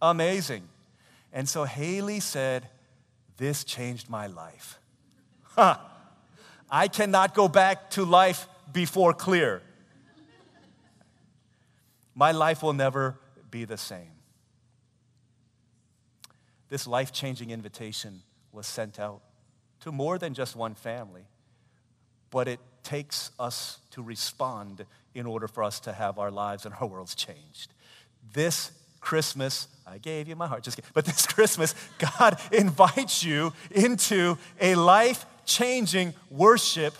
[0.00, 0.68] Amazing.
[1.32, 2.68] And so Haley said,
[3.36, 4.78] This changed my life.
[5.42, 5.76] Huh.
[6.74, 9.60] I cannot go back to life before clear.
[12.14, 13.18] My life will never
[13.50, 14.10] be the same.
[16.70, 19.20] This life changing invitation was sent out
[19.80, 21.26] to more than just one family,
[22.30, 26.74] but it takes us to respond in order for us to have our lives and
[26.80, 27.74] our worlds changed.
[28.32, 30.90] This Christmas, I gave you my heart, just kidding.
[30.94, 36.94] But this Christmas, God invites you into a life changing worship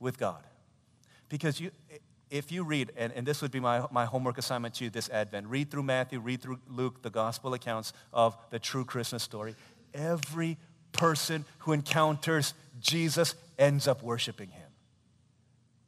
[0.00, 0.42] with God.
[1.28, 1.70] Because you,
[2.30, 5.08] if you read, and, and this would be my, my homework assignment to you this
[5.10, 9.54] Advent, read through Matthew, read through Luke, the gospel accounts of the true Christmas story.
[9.94, 10.56] Every
[10.92, 14.68] person who encounters Jesus ends up worshiping him.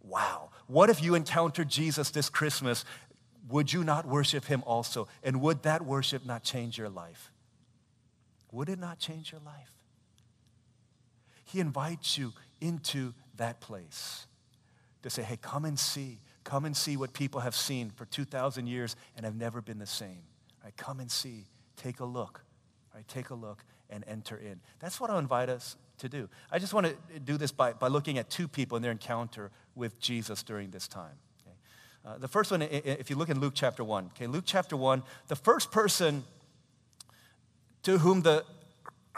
[0.03, 0.51] Wow.
[0.66, 2.85] What if you encountered Jesus this Christmas?
[3.48, 5.09] Would you not worship him also?
[5.22, 7.31] And would that worship not change your life?
[8.53, 9.77] Would it not change your life?
[11.48, 14.26] He invites you into that place
[15.02, 16.20] to say, hey, come and see.
[16.44, 19.87] Come and see what people have seen for 2,000 years and have never been the
[19.87, 20.22] same.
[20.62, 21.46] Right, come and see.
[21.76, 22.42] Take a look.
[22.94, 24.61] Right, take a look and enter in.
[24.78, 26.28] That's what I invite us to do.
[26.52, 29.50] I just want to do this by, by looking at two people in their encounter
[29.74, 31.16] with Jesus during this time.
[31.42, 31.56] Okay?
[32.04, 35.02] Uh, the first one, if you look in Luke chapter 1, okay, Luke chapter 1,
[35.28, 36.24] the first person
[37.84, 38.44] to whom the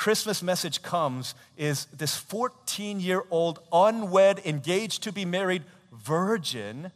[0.00, 6.90] Christmas message comes is this 14 year old, unwed, engaged to be married virgin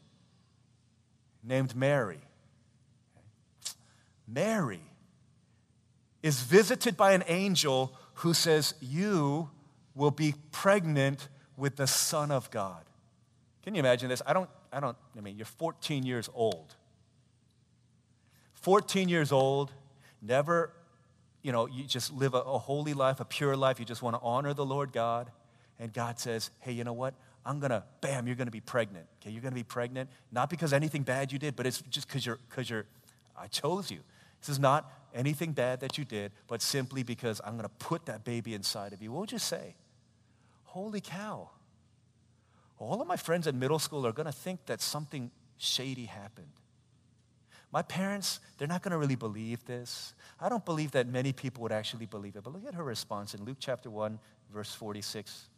[1.42, 2.22] named Mary.
[4.26, 4.80] Mary
[6.22, 9.50] is visited by an angel who says, You
[9.94, 12.84] will be pregnant with the Son of God.
[13.64, 14.22] Can you imagine this?
[14.26, 16.74] I don't, I don't, I mean, you're 14 years old.
[18.54, 19.72] 14 years old,
[20.22, 20.72] never,
[21.44, 23.78] you know, you just live a, a holy life, a pure life.
[23.78, 25.30] You just want to honor the Lord God.
[25.78, 27.14] And God says, hey, you know what?
[27.44, 29.04] I'm going to, bam, you're going to be pregnant.
[29.20, 32.08] Okay, you're going to be pregnant, not because anything bad you did, but it's just
[32.08, 32.86] because you're, because you're,
[33.38, 33.98] I chose you.
[34.40, 38.06] This is not anything bad that you did, but simply because I'm going to put
[38.06, 39.12] that baby inside of you.
[39.12, 39.74] What would you say?
[40.64, 41.50] Holy cow.
[42.78, 46.48] All of my friends in middle school are going to think that something shady happened.
[47.74, 50.14] My parents, they're not going to really believe this.
[50.40, 52.44] I don't believe that many people would actually believe it.
[52.44, 54.16] But look at her response in Luke chapter 1,
[54.52, 55.48] verse 46.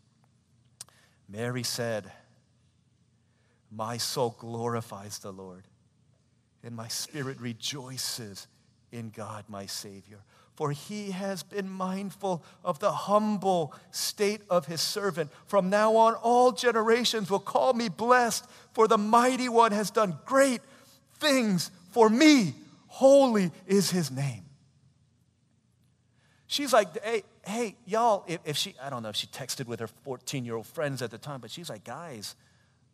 [1.29, 2.11] Mary said,
[3.71, 5.65] My soul glorifies the Lord,
[6.65, 8.47] and my spirit rejoices
[8.91, 10.21] in God my Savior.
[10.55, 15.31] For he has been mindful of the humble state of his servant.
[15.45, 20.17] From now on, all generations will call me blessed, for the mighty one has done
[20.25, 20.63] great
[21.19, 22.53] things for me.
[22.89, 24.43] Holy is his name.
[26.47, 29.81] She's like, hey, hey, y'all, if, if she, I don't know if she texted with
[29.81, 32.35] her 14 year old friends at the time, but she's like, guys,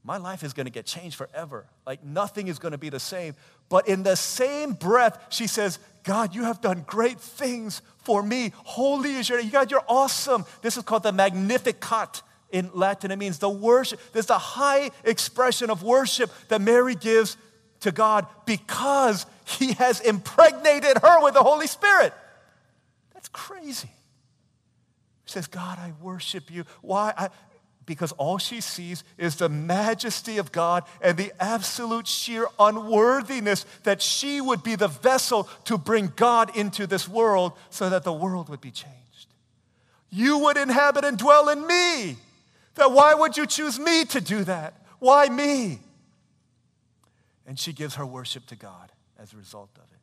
[0.05, 1.67] my life is to get changed forever.
[1.85, 3.35] Like nothing is to be the same.
[3.69, 8.53] But in the same breath, she says, God, you have done great things for me.
[8.55, 9.51] Holy is your name.
[9.51, 10.45] God, you're awesome.
[10.61, 13.11] This is called the Magnificat in Latin.
[13.11, 13.99] It means the worship.
[14.13, 17.37] There's a high expression of worship that Mary gives
[17.83, 22.13] to God because he has impregnated her with the Holy Spirit.
[23.15, 23.91] That's crazy.
[25.27, 26.65] She says, God, I worship you.
[26.81, 27.15] Why?
[27.17, 27.29] I,
[27.87, 34.01] because all she sees is the majesty of God and the absolute sheer unworthiness that
[34.01, 38.49] she would be the vessel to bring God into this world so that the world
[38.49, 38.97] would be changed.
[40.11, 42.17] You would inhabit and dwell in me.
[42.77, 44.75] That why would you choose me to do that?
[44.99, 45.81] Why me?
[47.53, 49.99] And she gives her worship to God as a result of it.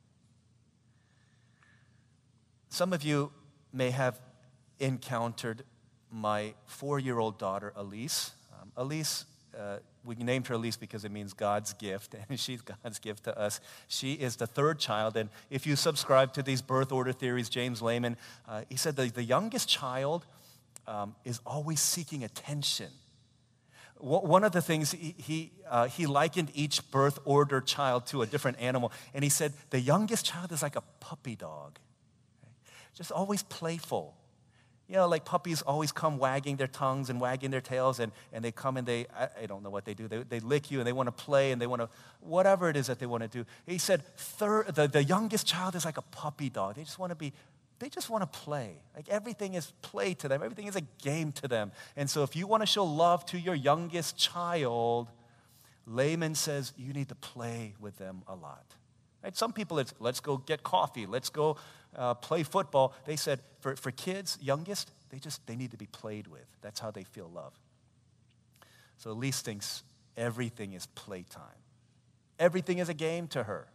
[2.69, 3.31] Some of you
[3.73, 4.19] may have
[4.79, 5.63] encountered
[6.11, 8.33] my four year old daughter, Elise.
[8.53, 9.25] Um, Elise,
[9.57, 13.35] uh, we named her Elise because it means God's gift, and she's God's gift to
[13.35, 13.61] us.
[13.87, 17.81] She is the third child, and if you subscribe to these birth order theories, James
[17.81, 18.15] Lehman,
[18.47, 20.23] uh, he said the youngest child
[20.85, 22.91] um, is always seeking attention.
[23.99, 28.25] One of the things he, he, uh, he likened each birth order child to a
[28.25, 31.79] different animal, and he said the youngest child is like a puppy dog,
[32.95, 34.15] just always playful
[34.89, 38.43] you know, like puppies always come wagging their tongues and wagging their tails, and, and
[38.43, 40.07] they come and they, I, I don't know what they do.
[40.07, 41.89] They, they lick you and they want to play and they want to,
[42.21, 43.45] whatever it is that they want to do.
[43.67, 46.75] He said, third, the, the youngest child is like a puppy dog.
[46.75, 47.33] They just want to be,
[47.79, 48.81] they just want to play.
[48.95, 51.71] Like everything is play to them, everything is a game to them.
[51.95, 55.09] And so if you want to show love to your youngest child,
[55.87, 58.65] Lehman says you need to play with them a lot.
[59.23, 59.35] Right?
[59.35, 61.57] Some people, it's let's go get coffee, let's go
[61.95, 62.93] uh, play football.
[63.05, 66.45] They said for, for kids, youngest, they just they need to be played with.
[66.61, 67.53] That's how they feel love.
[68.97, 69.83] So Elise thinks
[70.17, 71.43] everything is playtime.
[72.37, 73.67] Everything is a game to her.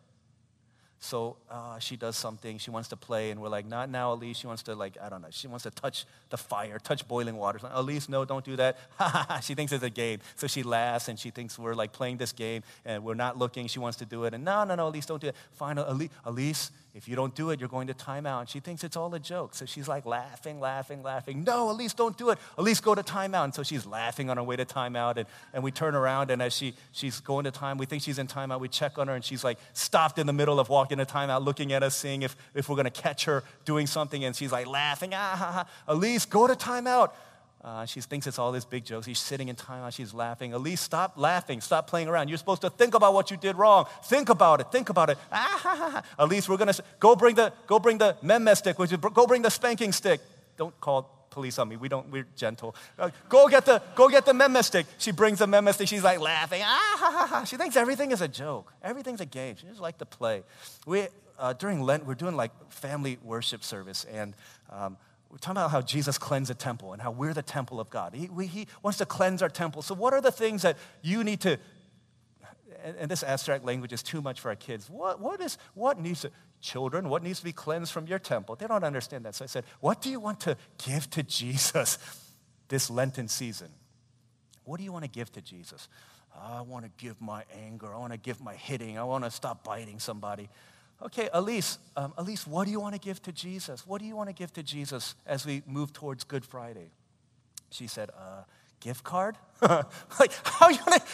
[1.05, 4.38] So uh, she does something, she wants to play, and we're like, not now, Elise.
[4.38, 7.37] She wants to, like, I don't know, she wants to touch the fire, touch boiling
[7.37, 7.61] water.
[7.62, 8.79] Like, Elise, no, don't do that.
[9.43, 10.21] she thinks it's a game.
[10.37, 13.67] So she laughs and she thinks we're like playing this game and we're not looking.
[13.67, 14.33] She wants to do it.
[14.33, 15.37] And no, no, no, Elise, don't do it.
[15.53, 18.41] Fine, Elise, Elise if you don't do it, you're going to timeout.
[18.41, 19.55] And she thinks it's all a joke.
[19.57, 21.43] So she's like laughing, laughing, laughing.
[21.43, 22.39] No, Elise, don't do it.
[22.57, 23.45] Elise, go to timeout.
[23.45, 25.17] And so she's laughing on her way to timeout.
[25.17, 28.21] And, and we turn around, and as she, she's going to time, we think she's
[28.21, 28.61] in timeout.
[28.61, 31.45] We check on her, and she's like stopped in the middle of walking to timeout,
[31.45, 34.25] looking at us, seeing if, if we're going to catch her doing something.
[34.25, 35.11] And she's like laughing.
[35.15, 35.67] Ah, ha, ha.
[35.89, 37.11] Elise, go to timeout.
[37.64, 39.07] Uh, she thinks it's all these big jokes.
[39.07, 39.94] He's sitting in timeout.
[39.94, 40.53] She's laughing.
[40.53, 41.62] Elise, stop laughing.
[41.62, 42.29] Stop playing around.
[42.29, 43.87] You're supposed to think about what you did wrong.
[44.05, 44.70] Think about it.
[44.70, 45.16] Think about it.
[45.33, 46.03] Ah, ha, ha, ha.
[46.18, 48.79] Elise, we're gonna go bring the go bring the meme stick.
[48.79, 50.20] Which is, go bring the spanking stick.
[50.59, 51.77] Don't call police on me.
[51.79, 52.11] We don't.
[52.11, 52.77] We're gentle.
[52.98, 54.85] Uh, go get the go get the meme stick.
[54.98, 55.88] She brings the meme stick.
[55.88, 56.61] She's like laughing.
[56.62, 57.44] Ah, ha, ha, ha.
[57.44, 58.74] She thinks everything is a joke.
[58.83, 59.57] Everything's a game.
[59.57, 60.42] She just like to play.
[60.85, 64.35] We uh, during Lent we're doing like family worship service and.
[64.70, 64.98] Um,
[65.35, 68.14] we're talking about how Jesus cleansed the temple and how we're the temple of God.
[68.14, 69.83] He, we, he wants to cleanse our temple.
[69.83, 71.59] So, what are the things that you need to,
[72.85, 74.88] and, and this abstract language is too much for our kids.
[74.88, 78.55] What, what, is, what needs to, children, what needs to be cleansed from your temple?
[78.55, 79.35] They don't understand that.
[79.35, 81.99] So I said, What do you want to give to Jesus
[82.68, 83.70] this Lenten season?
[84.62, 85.88] What do you want to give to Jesus?
[86.33, 87.92] I want to give my anger.
[87.92, 88.99] I want to give my hitting.
[88.99, 90.49] I want to stop biting somebody.
[91.05, 93.87] Okay, Elise, um, Elise, what do you want to give to Jesus?
[93.87, 96.90] What do you want to give to Jesus as we move towards Good Friday?
[97.71, 98.45] She said, uh,
[98.81, 99.37] gift card?
[99.61, 101.05] like, how are you going to...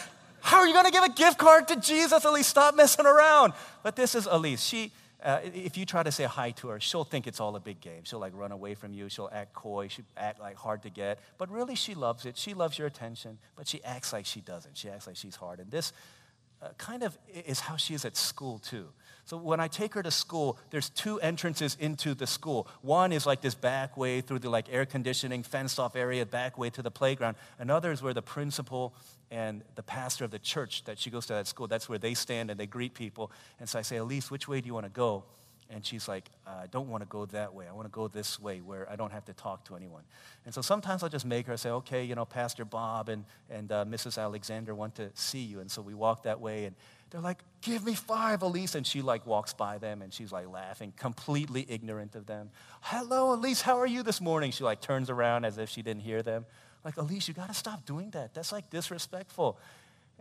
[0.43, 2.25] How are you going to give a gift card to Jesus?
[2.25, 3.53] Elise, stop messing around.
[3.83, 4.63] But this is Elise.
[4.63, 4.91] She,
[5.23, 7.79] uh, if you try to say hi to her, she'll think it's all a big
[7.79, 8.01] game.
[8.05, 9.07] She'll like run away from you.
[9.07, 9.87] She'll act coy.
[9.87, 11.19] She'll act like hard to get.
[11.37, 12.37] But really, she loves it.
[12.37, 13.37] She loves your attention.
[13.55, 14.77] But she acts like she doesn't.
[14.77, 15.59] She acts like she's hard.
[15.59, 15.93] And this
[16.59, 18.87] uh, kind of is how she is at school, too.
[19.31, 22.67] So when I take her to school, there's two entrances into the school.
[22.81, 26.57] One is like this back way through the like air conditioning, fenced off area, back
[26.57, 27.37] way to the playground.
[27.57, 28.93] Another is where the principal
[29.31, 32.13] and the pastor of the church that she goes to that school, that's where they
[32.13, 33.31] stand and they greet people.
[33.57, 35.23] And so I say, Elise, which way do you want to go?
[35.69, 37.65] And she's like, I don't want to go that way.
[37.69, 40.03] I want to go this way where I don't have to talk to anyone.
[40.43, 43.71] And so sometimes I'll just make her say, okay, you know, Pastor Bob and, and
[43.71, 44.21] uh, Mrs.
[44.21, 45.61] Alexander want to see you.
[45.61, 46.65] And so we walk that way.
[46.65, 46.75] And
[47.11, 48.73] they're like, give me five, Elise.
[48.75, 52.49] And she like walks by them and she's like laughing, completely ignorant of them.
[52.81, 54.51] Hello, Elise, how are you this morning?
[54.51, 56.45] She like turns around as if she didn't hear them.
[56.83, 58.33] Like, Elise, you got to stop doing that.
[58.33, 59.59] That's like disrespectful.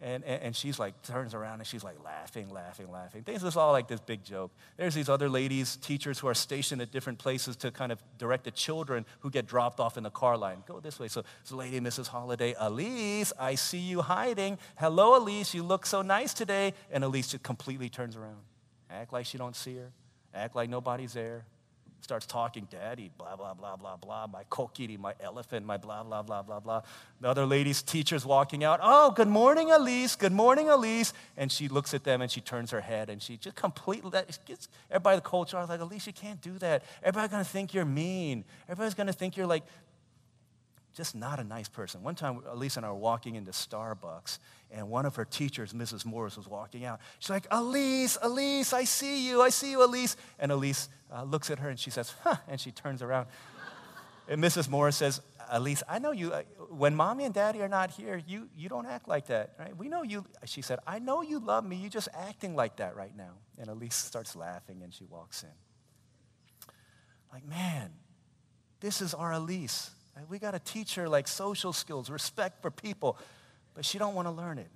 [0.03, 3.23] And, and, and, she's like, turns around and she's like laughing, laughing, laughing.
[3.27, 4.51] This is all like this big joke.
[4.79, 8.45] There's these other ladies, teachers who are stationed at different places to kind of direct
[8.45, 10.63] the children who get dropped off in the car line.
[10.67, 11.09] Go this way.
[11.09, 12.07] So, so lady, Mrs.
[12.07, 14.57] Holiday, Elise, I see you hiding.
[14.77, 16.73] Hello, Elise, you look so nice today.
[16.91, 18.41] And Elise just completely turns around.
[18.89, 19.93] Act like she don't see her.
[20.33, 21.45] Act like nobody's there.
[22.03, 26.23] Starts talking, Daddy, blah, blah, blah, blah, blah, my kokiri, my elephant, my blah, blah,
[26.23, 26.83] blah, blah, blah.
[27.21, 28.81] The other lady's teacher's walking out.
[28.83, 30.17] Oh, good morning, Elise.
[30.17, 31.13] Good morning, Elise.
[31.37, 34.11] And she looks at them and she turns her head and she just completely
[34.47, 35.57] gets everybody the culture.
[35.57, 36.83] I like, Elise, you can't do that.
[37.03, 38.45] Everybody's gonna think you're mean.
[38.69, 39.65] Everybody's gonna think you're like
[40.95, 42.03] just not a nice person.
[42.03, 44.39] One time, Elise and I were walking into Starbucks,
[44.71, 46.05] and one of her teachers, Mrs.
[46.05, 47.01] Morris, was walking out.
[47.19, 50.17] She's like, Elise, Elise, I see you, I see you, Elise.
[50.39, 53.27] And Elise uh, looks at her and she says, huh, and she turns around.
[54.29, 54.69] and Mrs.
[54.69, 55.21] Morris says,
[55.51, 58.87] Elise, I know you, uh, when mommy and daddy are not here, you, you don't
[58.87, 59.77] act like that, right?
[59.77, 62.95] We know you, she said, I know you love me, you're just acting like that
[62.95, 63.33] right now.
[63.59, 65.49] And Elise starts laughing and she walks in.
[67.33, 67.91] Like, man,
[68.81, 69.91] this is our Elise.
[70.29, 73.19] We got to teach her like social skills, respect for people,
[73.75, 74.71] but she don't want to learn it.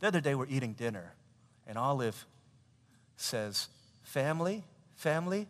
[0.00, 1.14] The other day we're eating dinner,
[1.66, 2.26] and Olive
[3.16, 3.68] says,
[4.02, 4.64] "Family,
[4.94, 5.48] family,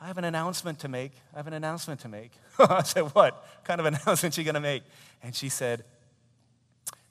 [0.00, 1.12] I have an announcement to make.
[1.32, 4.82] I have an announcement to make." I said, "What kind of announcement you gonna make?"
[5.22, 5.84] And she said,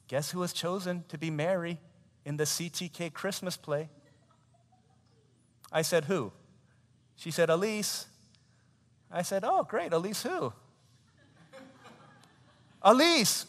[0.08, 1.80] "Guess who was chosen to be Mary
[2.26, 3.90] in the CTK Christmas play?"
[5.72, 6.32] I said, "Who?"
[7.16, 8.08] She said, "Elise."
[9.12, 10.54] I said, "Oh, great, Elise who?"
[12.84, 13.46] Elise,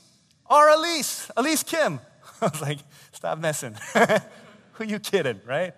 [0.46, 2.00] our Elise, Elise Kim.
[2.40, 2.78] I was like,
[3.12, 3.76] stop messing.
[4.74, 5.74] Who you kidding, right?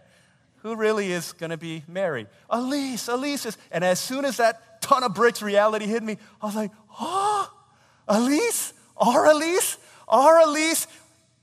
[0.63, 2.27] Who really is going to be Mary?
[2.51, 3.59] Elise, Elise is.
[3.71, 7.51] And as soon as that ton of bricks reality hit me, I was like, oh,
[8.09, 9.79] Elise, our Elise,
[10.09, 10.87] our Elise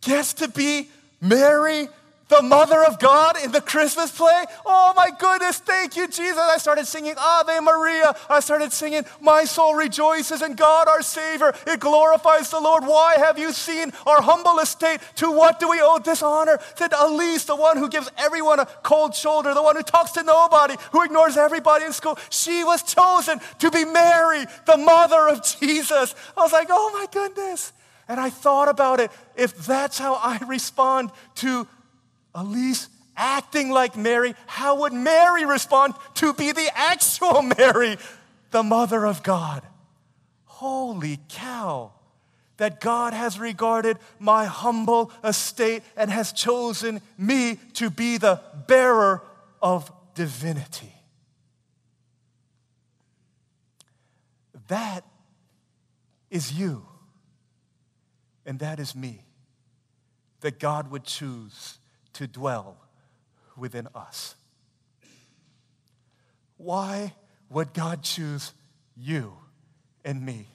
[0.01, 0.89] gets to be
[1.21, 1.87] Mary
[2.33, 4.45] the mother of God in the Christmas play.
[4.65, 6.37] Oh my goodness, thank you, Jesus.
[6.37, 8.15] I started singing Ave Maria.
[8.27, 11.53] I started singing, My soul rejoices in God our Savior.
[11.67, 12.85] It glorifies the Lord.
[12.85, 14.99] Why have you seen our humble estate?
[15.17, 16.59] To what do we owe this honor?
[16.77, 20.23] To Elise, the one who gives everyone a cold shoulder, the one who talks to
[20.23, 22.17] nobody, who ignores everybody in school.
[22.31, 26.15] She was chosen to be Mary, the mother of Jesus.
[26.35, 27.73] I was like, oh my goodness.
[28.07, 29.11] And I thought about it.
[29.35, 31.67] If that's how I respond to
[32.35, 37.97] Elise acting like Mary, how would Mary respond to be the actual Mary,
[38.51, 39.63] the mother of God?
[40.45, 41.91] Holy cow,
[42.57, 49.21] that God has regarded my humble estate and has chosen me to be the bearer
[49.61, 50.93] of divinity.
[54.67, 55.03] That
[56.31, 56.85] is you,
[58.45, 59.25] and that is me,
[60.41, 61.77] that God would choose
[62.13, 62.77] to dwell
[63.57, 64.35] within us.
[66.57, 67.13] Why
[67.49, 68.53] would God choose
[68.95, 69.33] you
[70.05, 70.47] and me?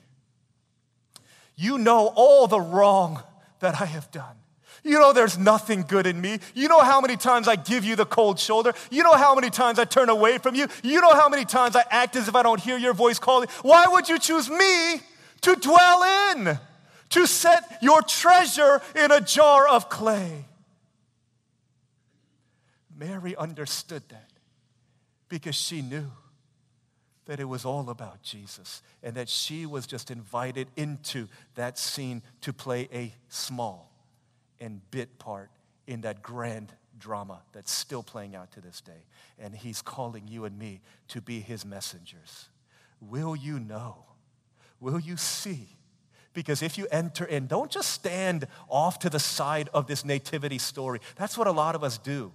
[1.56, 3.22] You know all the wrong
[3.60, 4.36] that I have done.
[4.84, 6.38] You know there's nothing good in me.
[6.54, 8.72] You know how many times I give you the cold shoulder.
[8.90, 10.68] You know how many times I turn away from you.
[10.82, 13.48] You know how many times I act as if I don't hear your voice calling.
[13.62, 15.00] Why would you choose me
[15.42, 16.58] to dwell in?
[17.10, 20.44] To set your treasure in a jar of clay?
[22.98, 24.30] Mary understood that
[25.28, 26.10] because she knew
[27.26, 32.22] that it was all about Jesus and that she was just invited into that scene
[32.40, 33.92] to play a small
[34.60, 35.50] and bit part
[35.86, 39.04] in that grand drama that's still playing out to this day.
[39.38, 42.48] And he's calling you and me to be his messengers.
[43.00, 44.06] Will you know?
[44.80, 45.68] Will you see?
[46.32, 50.58] Because if you enter in, don't just stand off to the side of this nativity
[50.58, 51.00] story.
[51.16, 52.32] That's what a lot of us do.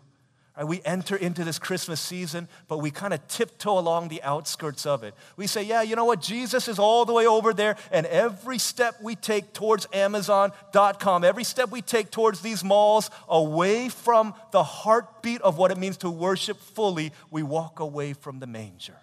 [0.56, 4.86] Right, we enter into this Christmas season, but we kind of tiptoe along the outskirts
[4.86, 5.16] of it.
[5.36, 6.22] We say, yeah, you know what?
[6.22, 11.44] Jesus is all the way over there, and every step we take towards Amazon.com, every
[11.44, 16.10] step we take towards these malls, away from the heartbeat of what it means to
[16.12, 18.98] worship fully, we walk away from the manger.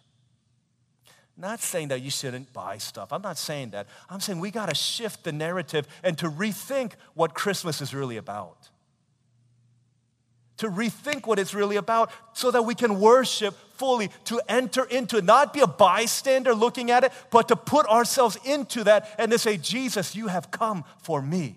[1.37, 3.13] Not saying that you shouldn't buy stuff.
[3.13, 3.89] I'm not saying that.
[4.09, 8.19] I'm saying we got to shift the narrative and to rethink what Christmas is really
[8.19, 8.70] about
[10.61, 15.17] to rethink what it's really about so that we can worship fully, to enter into
[15.17, 19.33] it, not be a bystander looking at it, but to put ourselves into that and
[19.33, 21.57] to say, Jesus, you have come for me.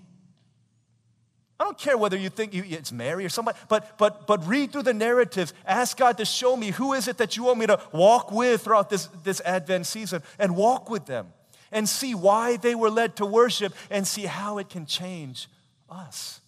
[1.60, 4.72] I don't care whether you think you, it's Mary or somebody, but, but, but read
[4.72, 5.54] through the narratives.
[5.66, 8.64] Ask God to show me who is it that you want me to walk with
[8.64, 11.28] throughout this, this Advent season and walk with them
[11.72, 15.50] and see why they were led to worship and see how it can change
[15.90, 16.40] us.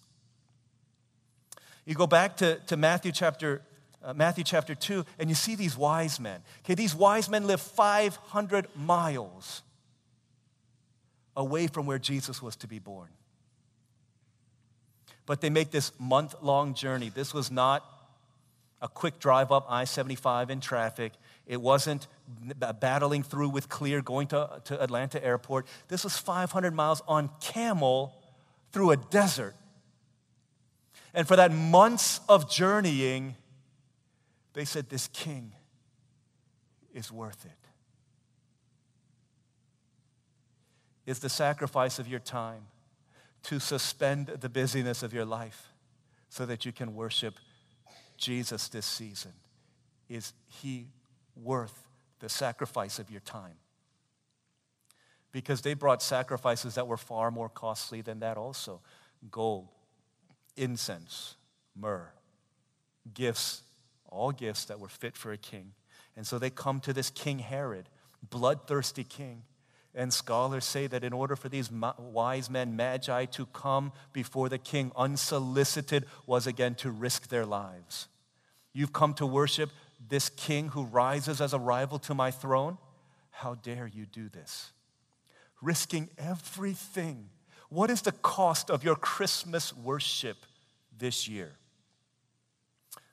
[1.86, 3.62] You go back to, to Matthew chapter
[4.06, 6.40] uh, Matthew chapter 2, and you see these wise men.
[6.64, 9.62] Okay, these wise men live 500 miles
[11.36, 13.08] away from where Jesus was to be born.
[15.26, 17.08] But they make this month long journey.
[17.08, 17.84] This was not
[18.80, 21.12] a quick drive up I 75 in traffic.
[21.46, 22.06] It wasn't
[22.80, 25.66] battling through with Clear going to, to Atlanta Airport.
[25.88, 28.14] This was 500 miles on camel
[28.70, 29.56] through a desert.
[31.16, 33.36] And for that months of journeying,
[34.52, 35.52] they said, This king
[36.92, 37.52] is worth it.
[41.10, 42.66] Is the sacrifice of your time
[43.44, 45.72] to suspend the busyness of your life
[46.28, 47.36] so that you can worship
[48.18, 49.32] Jesus this season?
[50.10, 50.88] Is he
[51.34, 51.88] worth
[52.20, 53.54] the sacrifice of your time?
[55.32, 58.82] Because they brought sacrifices that were far more costly than that, also
[59.30, 59.68] gold,
[60.56, 61.36] incense,
[61.74, 62.10] myrrh,
[63.14, 63.62] gifts,
[64.08, 65.72] all gifts that were fit for a king.
[66.16, 67.88] And so they come to this King Herod,
[68.30, 69.42] bloodthirsty king
[69.96, 74.58] and scholars say that in order for these wise men, magi, to come before the
[74.58, 78.06] king unsolicited was again to risk their lives.
[78.74, 79.70] You've come to worship
[80.06, 82.76] this king who rises as a rival to my throne?
[83.30, 84.70] How dare you do this?
[85.62, 87.30] Risking everything.
[87.68, 90.36] What is the cost of your Christmas worship
[90.98, 91.52] this year?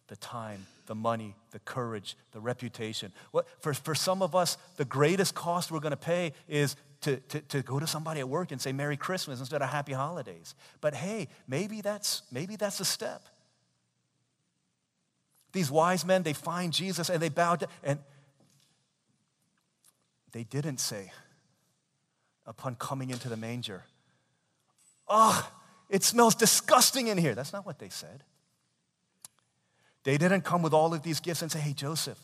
[0.07, 3.11] The time, the money, the courage, the reputation.
[3.31, 7.17] What, for, for some of us, the greatest cost we're going to pay is to,
[7.17, 10.55] to, to go to somebody at work and say Merry Christmas instead of Happy Holidays.
[10.81, 13.23] But hey, maybe that's, maybe that's a step.
[15.51, 17.69] These wise men, they find Jesus and they bow down.
[17.83, 17.99] And
[20.31, 21.11] they didn't say,
[22.45, 23.83] upon coming into the manger,
[25.07, 25.49] Oh,
[25.89, 27.35] it smells disgusting in here.
[27.35, 28.23] That's not what they said.
[30.03, 32.19] They didn't come with all of these gifts and say, hey, Joseph,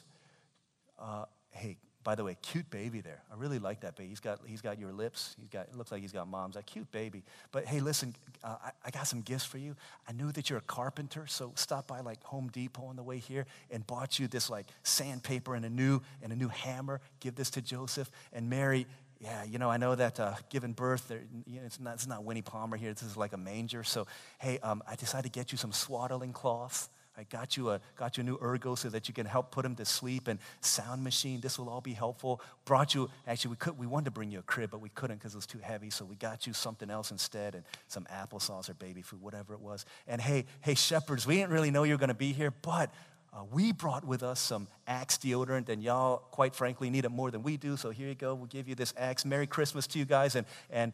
[0.99, 3.21] uh, hey, by the way, cute baby there.
[3.31, 4.09] I really like that baby.
[4.09, 5.35] He's got, he's got your lips.
[5.39, 6.55] He's got, it looks like he's got mom's.
[6.55, 7.23] That cute baby.
[7.51, 9.75] But hey, listen, uh, I, I, got some gifts for you.
[10.07, 13.17] I knew that you're a carpenter, so stop by like Home Depot on the way
[13.17, 17.01] here and bought you this like sandpaper and a new and a new hammer.
[17.19, 18.87] Give this to Joseph and Mary.
[19.19, 21.11] Yeah, you know, I know that uh, giving birth,
[21.45, 22.93] you know, it's, not, it's not Winnie Palmer here.
[22.93, 23.83] This is like a manger.
[23.83, 24.07] So,
[24.39, 26.89] hey, um, I decided to get you some swaddling cloths.
[27.17, 29.65] I got you a got you a new ergo so that you can help put
[29.65, 31.41] him to sleep and sound machine.
[31.41, 32.39] This will all be helpful.
[32.63, 35.17] Brought you actually we could we wanted to bring you a crib, but we couldn't
[35.17, 35.89] because it was too heavy.
[35.89, 39.59] So we got you something else instead and some applesauce or baby food, whatever it
[39.59, 39.85] was.
[40.07, 42.89] And hey, hey shepherds, we didn't really know you were going to be here, but
[43.31, 47.29] uh, we brought with us some Axe deodorant, and y'all, quite frankly, need it more
[47.29, 47.77] than we do.
[47.77, 48.33] So here you go.
[48.33, 49.23] We'll give you this Axe.
[49.23, 50.35] Merry Christmas to you guys.
[50.35, 50.93] And, and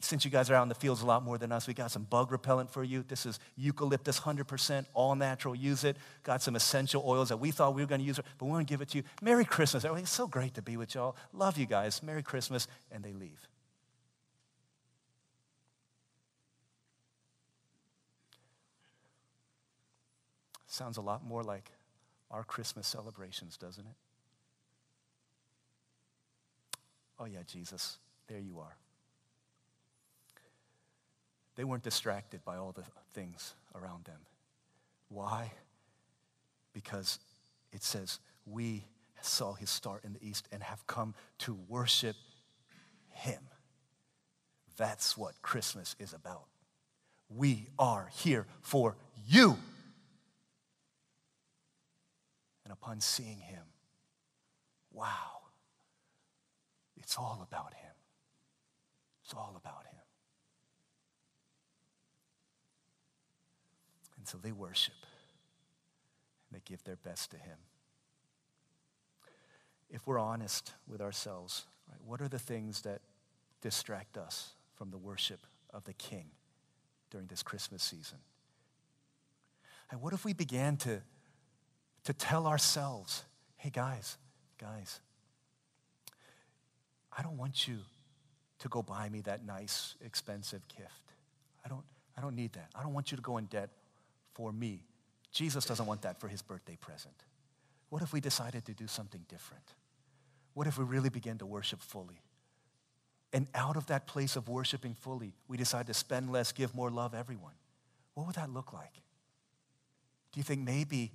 [0.00, 1.90] since you guys are out in the fields a lot more than us, we got
[1.90, 3.02] some bug repellent for you.
[3.06, 5.54] This is eucalyptus, 100% all natural.
[5.54, 5.96] Use it.
[6.22, 8.66] Got some essential oils that we thought we were going to use, but we want
[8.66, 9.04] to give it to you.
[9.22, 9.84] Merry Christmas.
[9.84, 11.16] It's so great to be with y'all.
[11.32, 12.02] Love you guys.
[12.02, 12.66] Merry Christmas.
[12.90, 13.48] And they leave.
[20.70, 21.72] Sounds a lot more like
[22.30, 23.96] our Christmas celebrations, doesn't it?
[27.18, 27.98] Oh, yeah, Jesus,
[28.28, 28.76] there you are.
[31.56, 34.20] They weren't distracted by all the things around them.
[35.08, 35.50] Why?
[36.72, 37.18] Because
[37.72, 38.84] it says, We
[39.20, 42.14] saw his star in the east and have come to worship
[43.10, 43.42] him.
[44.76, 46.44] That's what Christmas is about.
[47.28, 48.94] We are here for
[49.26, 49.58] you.
[52.70, 53.64] And upon seeing him,
[54.92, 55.40] wow,
[56.96, 57.90] it's all about him.
[59.24, 59.98] It's all about him.
[64.16, 64.94] And so they worship.
[66.52, 67.56] They give their best to him.
[69.90, 73.00] If we're honest with ourselves, right, what are the things that
[73.62, 75.40] distract us from the worship
[75.74, 76.26] of the King
[77.10, 78.18] during this Christmas season?
[79.90, 81.02] And what if we began to,
[82.04, 83.24] to tell ourselves,
[83.56, 84.16] hey, guys,
[84.58, 85.00] guys,
[87.16, 87.78] I don't want you
[88.60, 91.12] to go buy me that nice, expensive gift.
[91.64, 91.84] I don't,
[92.16, 92.70] I don't need that.
[92.74, 93.70] I don't want you to go in debt
[94.34, 94.84] for me.
[95.32, 97.14] Jesus doesn't want that for his birthday present.
[97.88, 99.74] What if we decided to do something different?
[100.54, 102.22] What if we really began to worship fully?
[103.32, 106.90] And out of that place of worshiping fully, we decide to spend less, give more,
[106.90, 107.54] love everyone.
[108.14, 108.92] What would that look like?
[110.32, 111.12] Do you think maybe,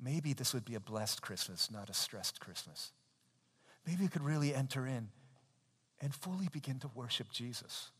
[0.00, 2.92] maybe this would be a blessed Christmas, not a stressed Christmas?
[3.86, 5.08] Maybe we could really enter in
[6.00, 7.90] and fully begin to worship Jesus.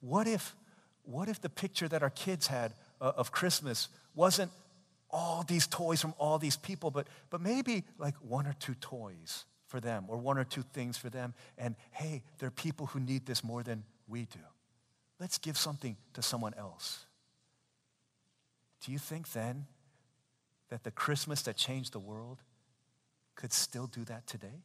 [0.00, 0.54] What if,
[1.02, 4.50] what if the picture that our kids had uh, of Christmas wasn't
[5.10, 9.44] all these toys from all these people, but, but maybe like one or two toys
[9.66, 11.34] for them or one or two things for them.
[11.58, 14.40] And hey, there are people who need this more than we do.
[15.20, 17.06] Let's give something to someone else.
[18.84, 19.66] Do you think then
[20.70, 22.38] that the Christmas that changed the world
[23.34, 24.62] could still do that today?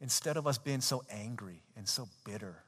[0.00, 2.62] Instead of us being so angry and so bitter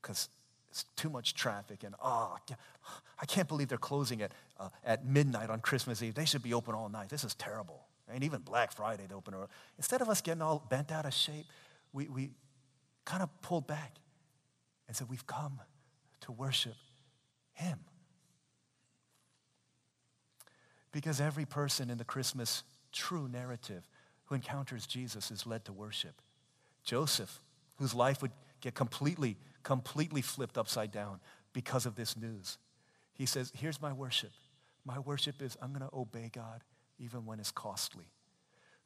[0.00, 0.28] because
[0.70, 2.36] it's too much traffic and oh
[3.20, 6.14] i can't believe they're closing it uh, at midnight on christmas eve.
[6.14, 7.08] They should be open all night.
[7.08, 7.86] This is terrible.
[8.12, 9.46] And even black friday they open early.
[9.76, 11.46] Instead of us getting all bent out of shape
[11.92, 12.30] we, we
[13.04, 13.96] kind of pulled back
[14.86, 15.60] and said we've come
[16.22, 16.74] to worship
[17.52, 17.78] him
[20.92, 23.88] because every person in the christmas true narrative
[24.26, 26.22] who encounters jesus is led to worship
[26.84, 27.40] joseph
[27.76, 31.20] whose life would get completely completely flipped upside down
[31.52, 32.58] because of this news.
[33.12, 34.30] He says, Here's my worship.
[34.84, 36.62] My worship is I'm going to obey God
[36.98, 38.06] even when it's costly.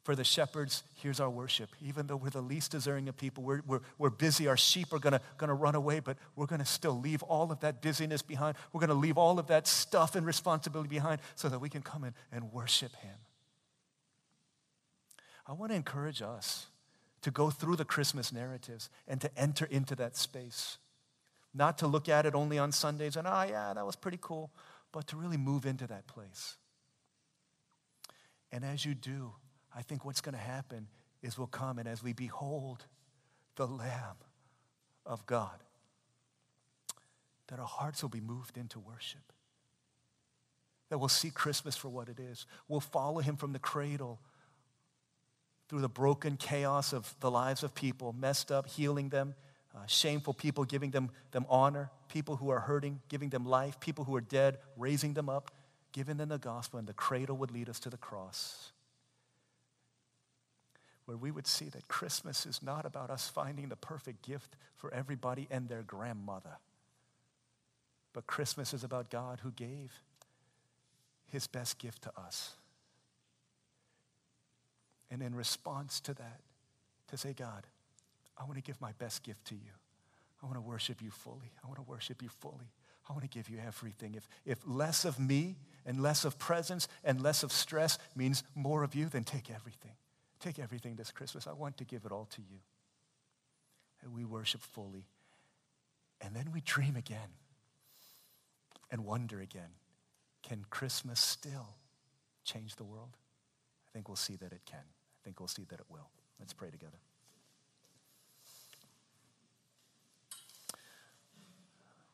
[0.05, 1.71] For the shepherds, here's our worship.
[1.81, 4.47] Even though we're the least deserving of people, we're, we're, we're busy.
[4.47, 7.81] Our sheep are to gonna run away, but we're to still leave all of that
[7.81, 8.55] busyness behind.
[8.71, 12.03] We're to leave all of that stuff and responsibility behind so that we can come
[12.03, 13.15] in and worship Him.
[15.47, 16.67] I want to encourage us
[17.23, 20.77] to go through the Christmas narratives and to enter into that space.
[21.51, 24.51] Not to look at it only on Sundays and, oh, yeah, that was pretty cool,
[24.91, 26.57] but to really move into that place.
[28.51, 29.33] And as you do,
[29.75, 30.87] I think what's going to happen
[31.21, 32.85] is we'll come and as we behold
[33.55, 34.15] the Lamb
[35.05, 35.63] of God,
[37.47, 39.21] that our hearts will be moved into worship.
[40.89, 42.45] That we'll see Christmas for what it is.
[42.67, 44.19] We'll follow him from the cradle
[45.67, 49.35] through the broken chaos of the lives of people, messed up, healing them,
[49.75, 54.05] uh, shameful people, giving them, them honor, people who are hurting, giving them life, people
[54.05, 55.51] who are dead, raising them up,
[55.91, 58.71] giving them the gospel, and the cradle would lead us to the cross.
[61.05, 64.93] Where we would see that Christmas is not about us finding the perfect gift for
[64.93, 66.57] everybody and their grandmother,
[68.13, 69.91] but Christmas is about God who gave
[71.27, 72.55] his best gift to us.
[75.11, 76.39] And in response to that,
[77.09, 77.65] to say, God,
[78.37, 79.71] I want to give my best gift to you.
[80.41, 81.51] I want to worship you fully.
[81.63, 82.71] I want to worship you fully.
[83.09, 84.15] I want to give you everything.
[84.15, 88.83] If, if less of me and less of presence and less of stress means more
[88.83, 89.91] of you, then take everything.
[90.45, 91.47] Take everything this Christmas.
[91.47, 92.59] I want to give it all to you.
[94.03, 95.07] And we worship fully.
[96.21, 97.33] And then we dream again
[98.91, 99.71] and wonder again
[100.43, 101.77] can Christmas still
[102.43, 103.17] change the world?
[103.89, 106.11] I think we'll see that it can I think we'll see that it will.
[106.39, 106.99] Let's pray together.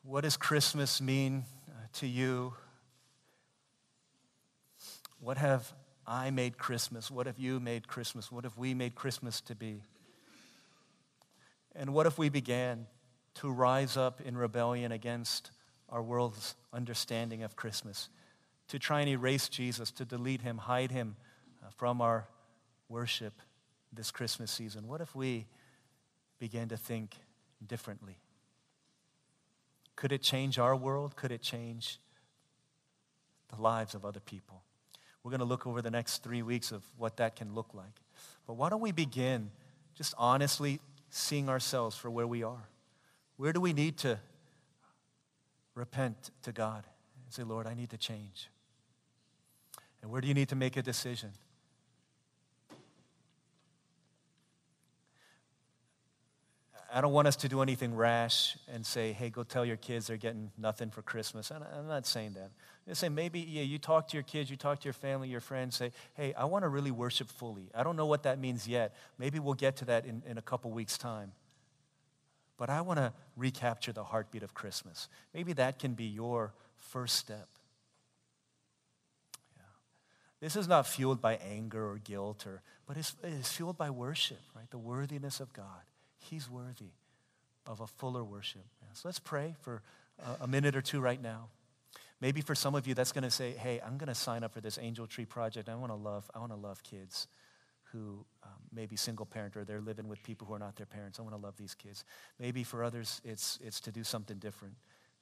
[0.02, 2.54] What does Christmas mean uh, to you?
[5.20, 5.70] What have
[6.06, 7.10] I made Christmas?
[7.10, 8.32] What have you made Christmas?
[8.32, 9.82] What have we made Christmas to be?
[11.74, 12.86] And what if we began
[13.34, 15.50] to rise up in rebellion against
[15.88, 18.08] our world's understanding of Christmas,
[18.68, 21.16] to try and erase Jesus, to delete him, hide him
[21.62, 22.26] uh, from our
[22.88, 23.34] worship
[23.92, 24.88] this Christmas season?
[24.88, 25.46] What if we
[26.38, 27.16] began to think
[27.66, 28.16] differently?
[29.96, 31.16] Could it change our world?
[31.16, 31.98] Could it change
[33.54, 34.62] the lives of other people?
[35.22, 38.00] We're going to look over the next three weeks of what that can look like.
[38.46, 39.50] But why don't we begin
[39.94, 42.68] just honestly seeing ourselves for where we are?
[43.36, 44.18] Where do we need to
[45.74, 46.84] repent to God
[47.24, 48.48] and say, Lord, I need to change?
[50.02, 51.30] And where do you need to make a decision?
[56.94, 60.08] I don't want us to do anything rash and say, hey, go tell your kids
[60.08, 61.50] they're getting nothing for Christmas.
[61.50, 62.50] I'm not saying that.
[62.86, 65.40] I'm saying maybe, yeah, you talk to your kids, you talk to your family, your
[65.40, 67.70] friends, say, hey, I want to really worship fully.
[67.74, 68.94] I don't know what that means yet.
[69.18, 71.32] Maybe we'll get to that in, in a couple weeks' time.
[72.58, 75.08] But I want to recapture the heartbeat of Christmas.
[75.32, 77.48] Maybe that can be your first step.
[79.56, 79.62] Yeah.
[80.40, 84.40] This is not fueled by anger or guilt, or, but it's, it's fueled by worship,
[84.54, 84.70] right?
[84.70, 85.82] The worthiness of God.
[86.30, 86.92] He's worthy
[87.66, 88.64] of a fuller worship.
[88.94, 89.82] So let's pray for
[90.40, 91.48] a minute or two right now.
[92.20, 94.52] Maybe for some of you, that's going to say, hey, I'm going to sign up
[94.52, 95.68] for this Angel Tree Project.
[95.68, 97.26] I want to love, I want to love kids
[97.90, 100.86] who um, may be single parent or they're living with people who are not their
[100.86, 101.18] parents.
[101.18, 102.04] I want to love these kids.
[102.38, 104.74] Maybe for others, it's, it's to do something different.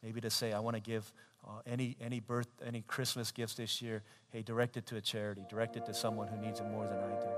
[0.02, 1.10] Maybe to say, I want to give
[1.46, 5.42] uh, any, any birth, any Christmas gifts this year, hey, direct it to a charity,
[5.48, 7.28] direct it to someone who needs it more than I do.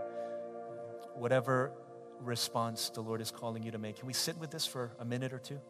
[1.14, 1.72] Whatever
[2.22, 3.96] response the Lord is calling you to make.
[3.96, 5.60] Can we sit with this for a minute or two?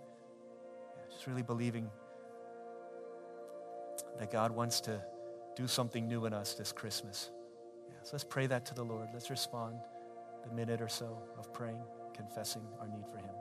[1.10, 1.90] Just really believing
[4.18, 5.02] that God wants to
[5.56, 7.30] do something new in us this Christmas.
[7.88, 9.08] Yeah, so let's pray that to the Lord.
[9.12, 9.76] Let's respond
[10.46, 11.82] the minute or so of praying,
[12.14, 13.34] confessing our need for Him.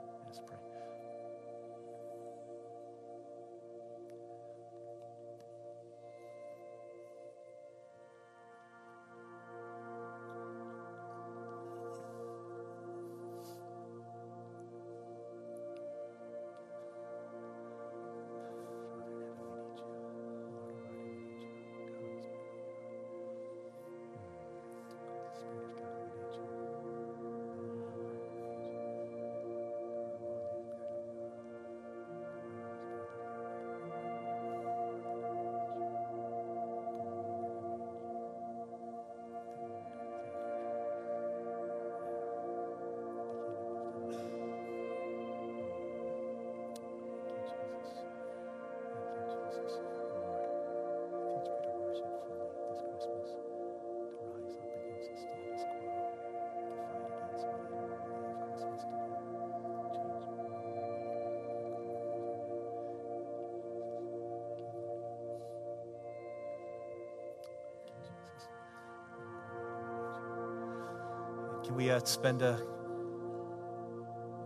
[71.64, 72.60] Can we uh, spend a,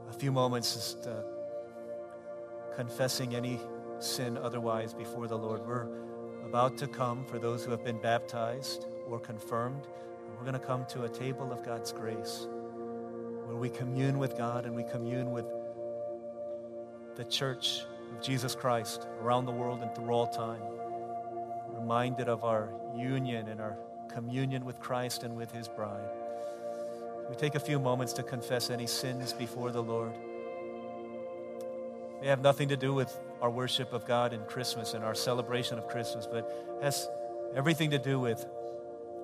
[0.09, 1.23] a few moments just uh,
[2.75, 3.59] confessing any
[3.99, 5.67] sin otherwise before the Lord?
[5.67, 5.89] We're
[6.45, 9.87] about to come for those who have been baptized or confirmed.
[10.37, 12.47] We're going to come to a table of God's grace
[13.47, 15.47] where we commune with God and we commune with
[17.17, 20.61] the church of Jesus Christ around the world and through all time.
[21.69, 23.79] Reminded of our union and our
[24.11, 26.11] communion with Christ and with his bride.
[27.29, 30.13] We take a few moments to confess any sins before the Lord.
[32.21, 35.77] They have nothing to do with our worship of God in Christmas and our celebration
[35.79, 37.09] of Christmas, but has
[37.55, 38.47] everything to do with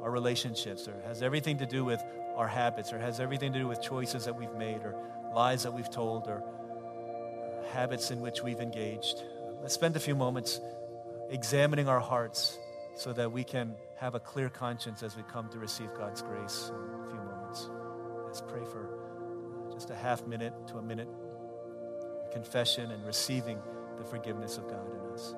[0.03, 2.03] our relationships, or has everything to do with
[2.37, 4.97] our habits, or has everything to do with choices that we've made, or
[5.35, 6.43] lies that we've told, or
[7.73, 9.23] habits in which we've engaged.
[9.61, 10.61] Let's spend a few moments
[11.31, 12.59] examining our hearts
[12.97, 16.73] so that we can have a clear conscience as we come to receive God's grace
[18.33, 21.09] Let's pray for uh, just a half minute to a minute
[22.33, 23.59] confession and receiving
[23.99, 25.35] the forgiveness of God in us.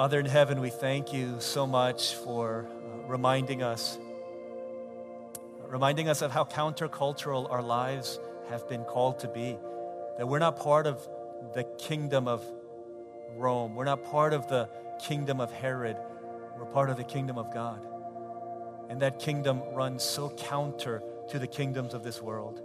[0.00, 3.98] Father in heaven, we thank you so much for uh, reminding us
[5.68, 9.58] reminding us of how countercultural our lives have been called to be.
[10.16, 11.06] That we're not part of
[11.52, 12.42] the kingdom of
[13.36, 14.70] Rome, we're not part of the
[15.06, 15.98] kingdom of Herod,
[16.56, 17.86] we're part of the kingdom of God.
[18.88, 22.62] And that kingdom runs so counter to the kingdoms of this world.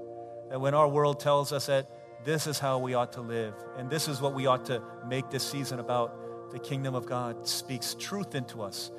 [0.51, 1.89] That when our world tells us that
[2.23, 5.29] this is how we ought to live, and this is what we ought to make
[5.31, 6.17] this season about,
[6.56, 8.89] the kingdom of God speaks truth into us,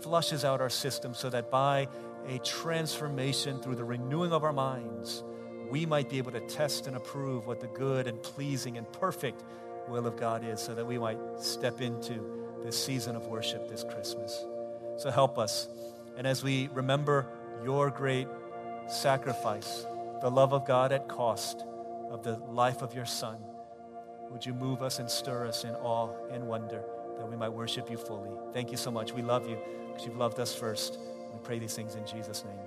[0.00, 1.86] flushes out our system so that by
[2.26, 5.22] a transformation through the renewing of our minds,
[5.68, 9.44] we might be able to test and approve what the good and pleasing and perfect
[9.88, 13.84] will of God is so that we might step into this season of worship this
[13.84, 14.46] Christmas.
[14.96, 15.68] So help us.
[16.16, 17.26] And as we remember
[17.62, 18.28] your great
[18.88, 19.84] sacrifice,
[20.22, 21.62] the love of God at cost
[22.08, 23.36] of the life of your Son,
[24.30, 26.82] would you move us and stir us in awe and wonder
[27.22, 28.30] that we might worship you fully?
[28.52, 29.12] Thank you so much.
[29.12, 29.56] We love you
[29.86, 30.98] because you've loved us first.
[31.32, 32.58] We pray these things in Jesus' name.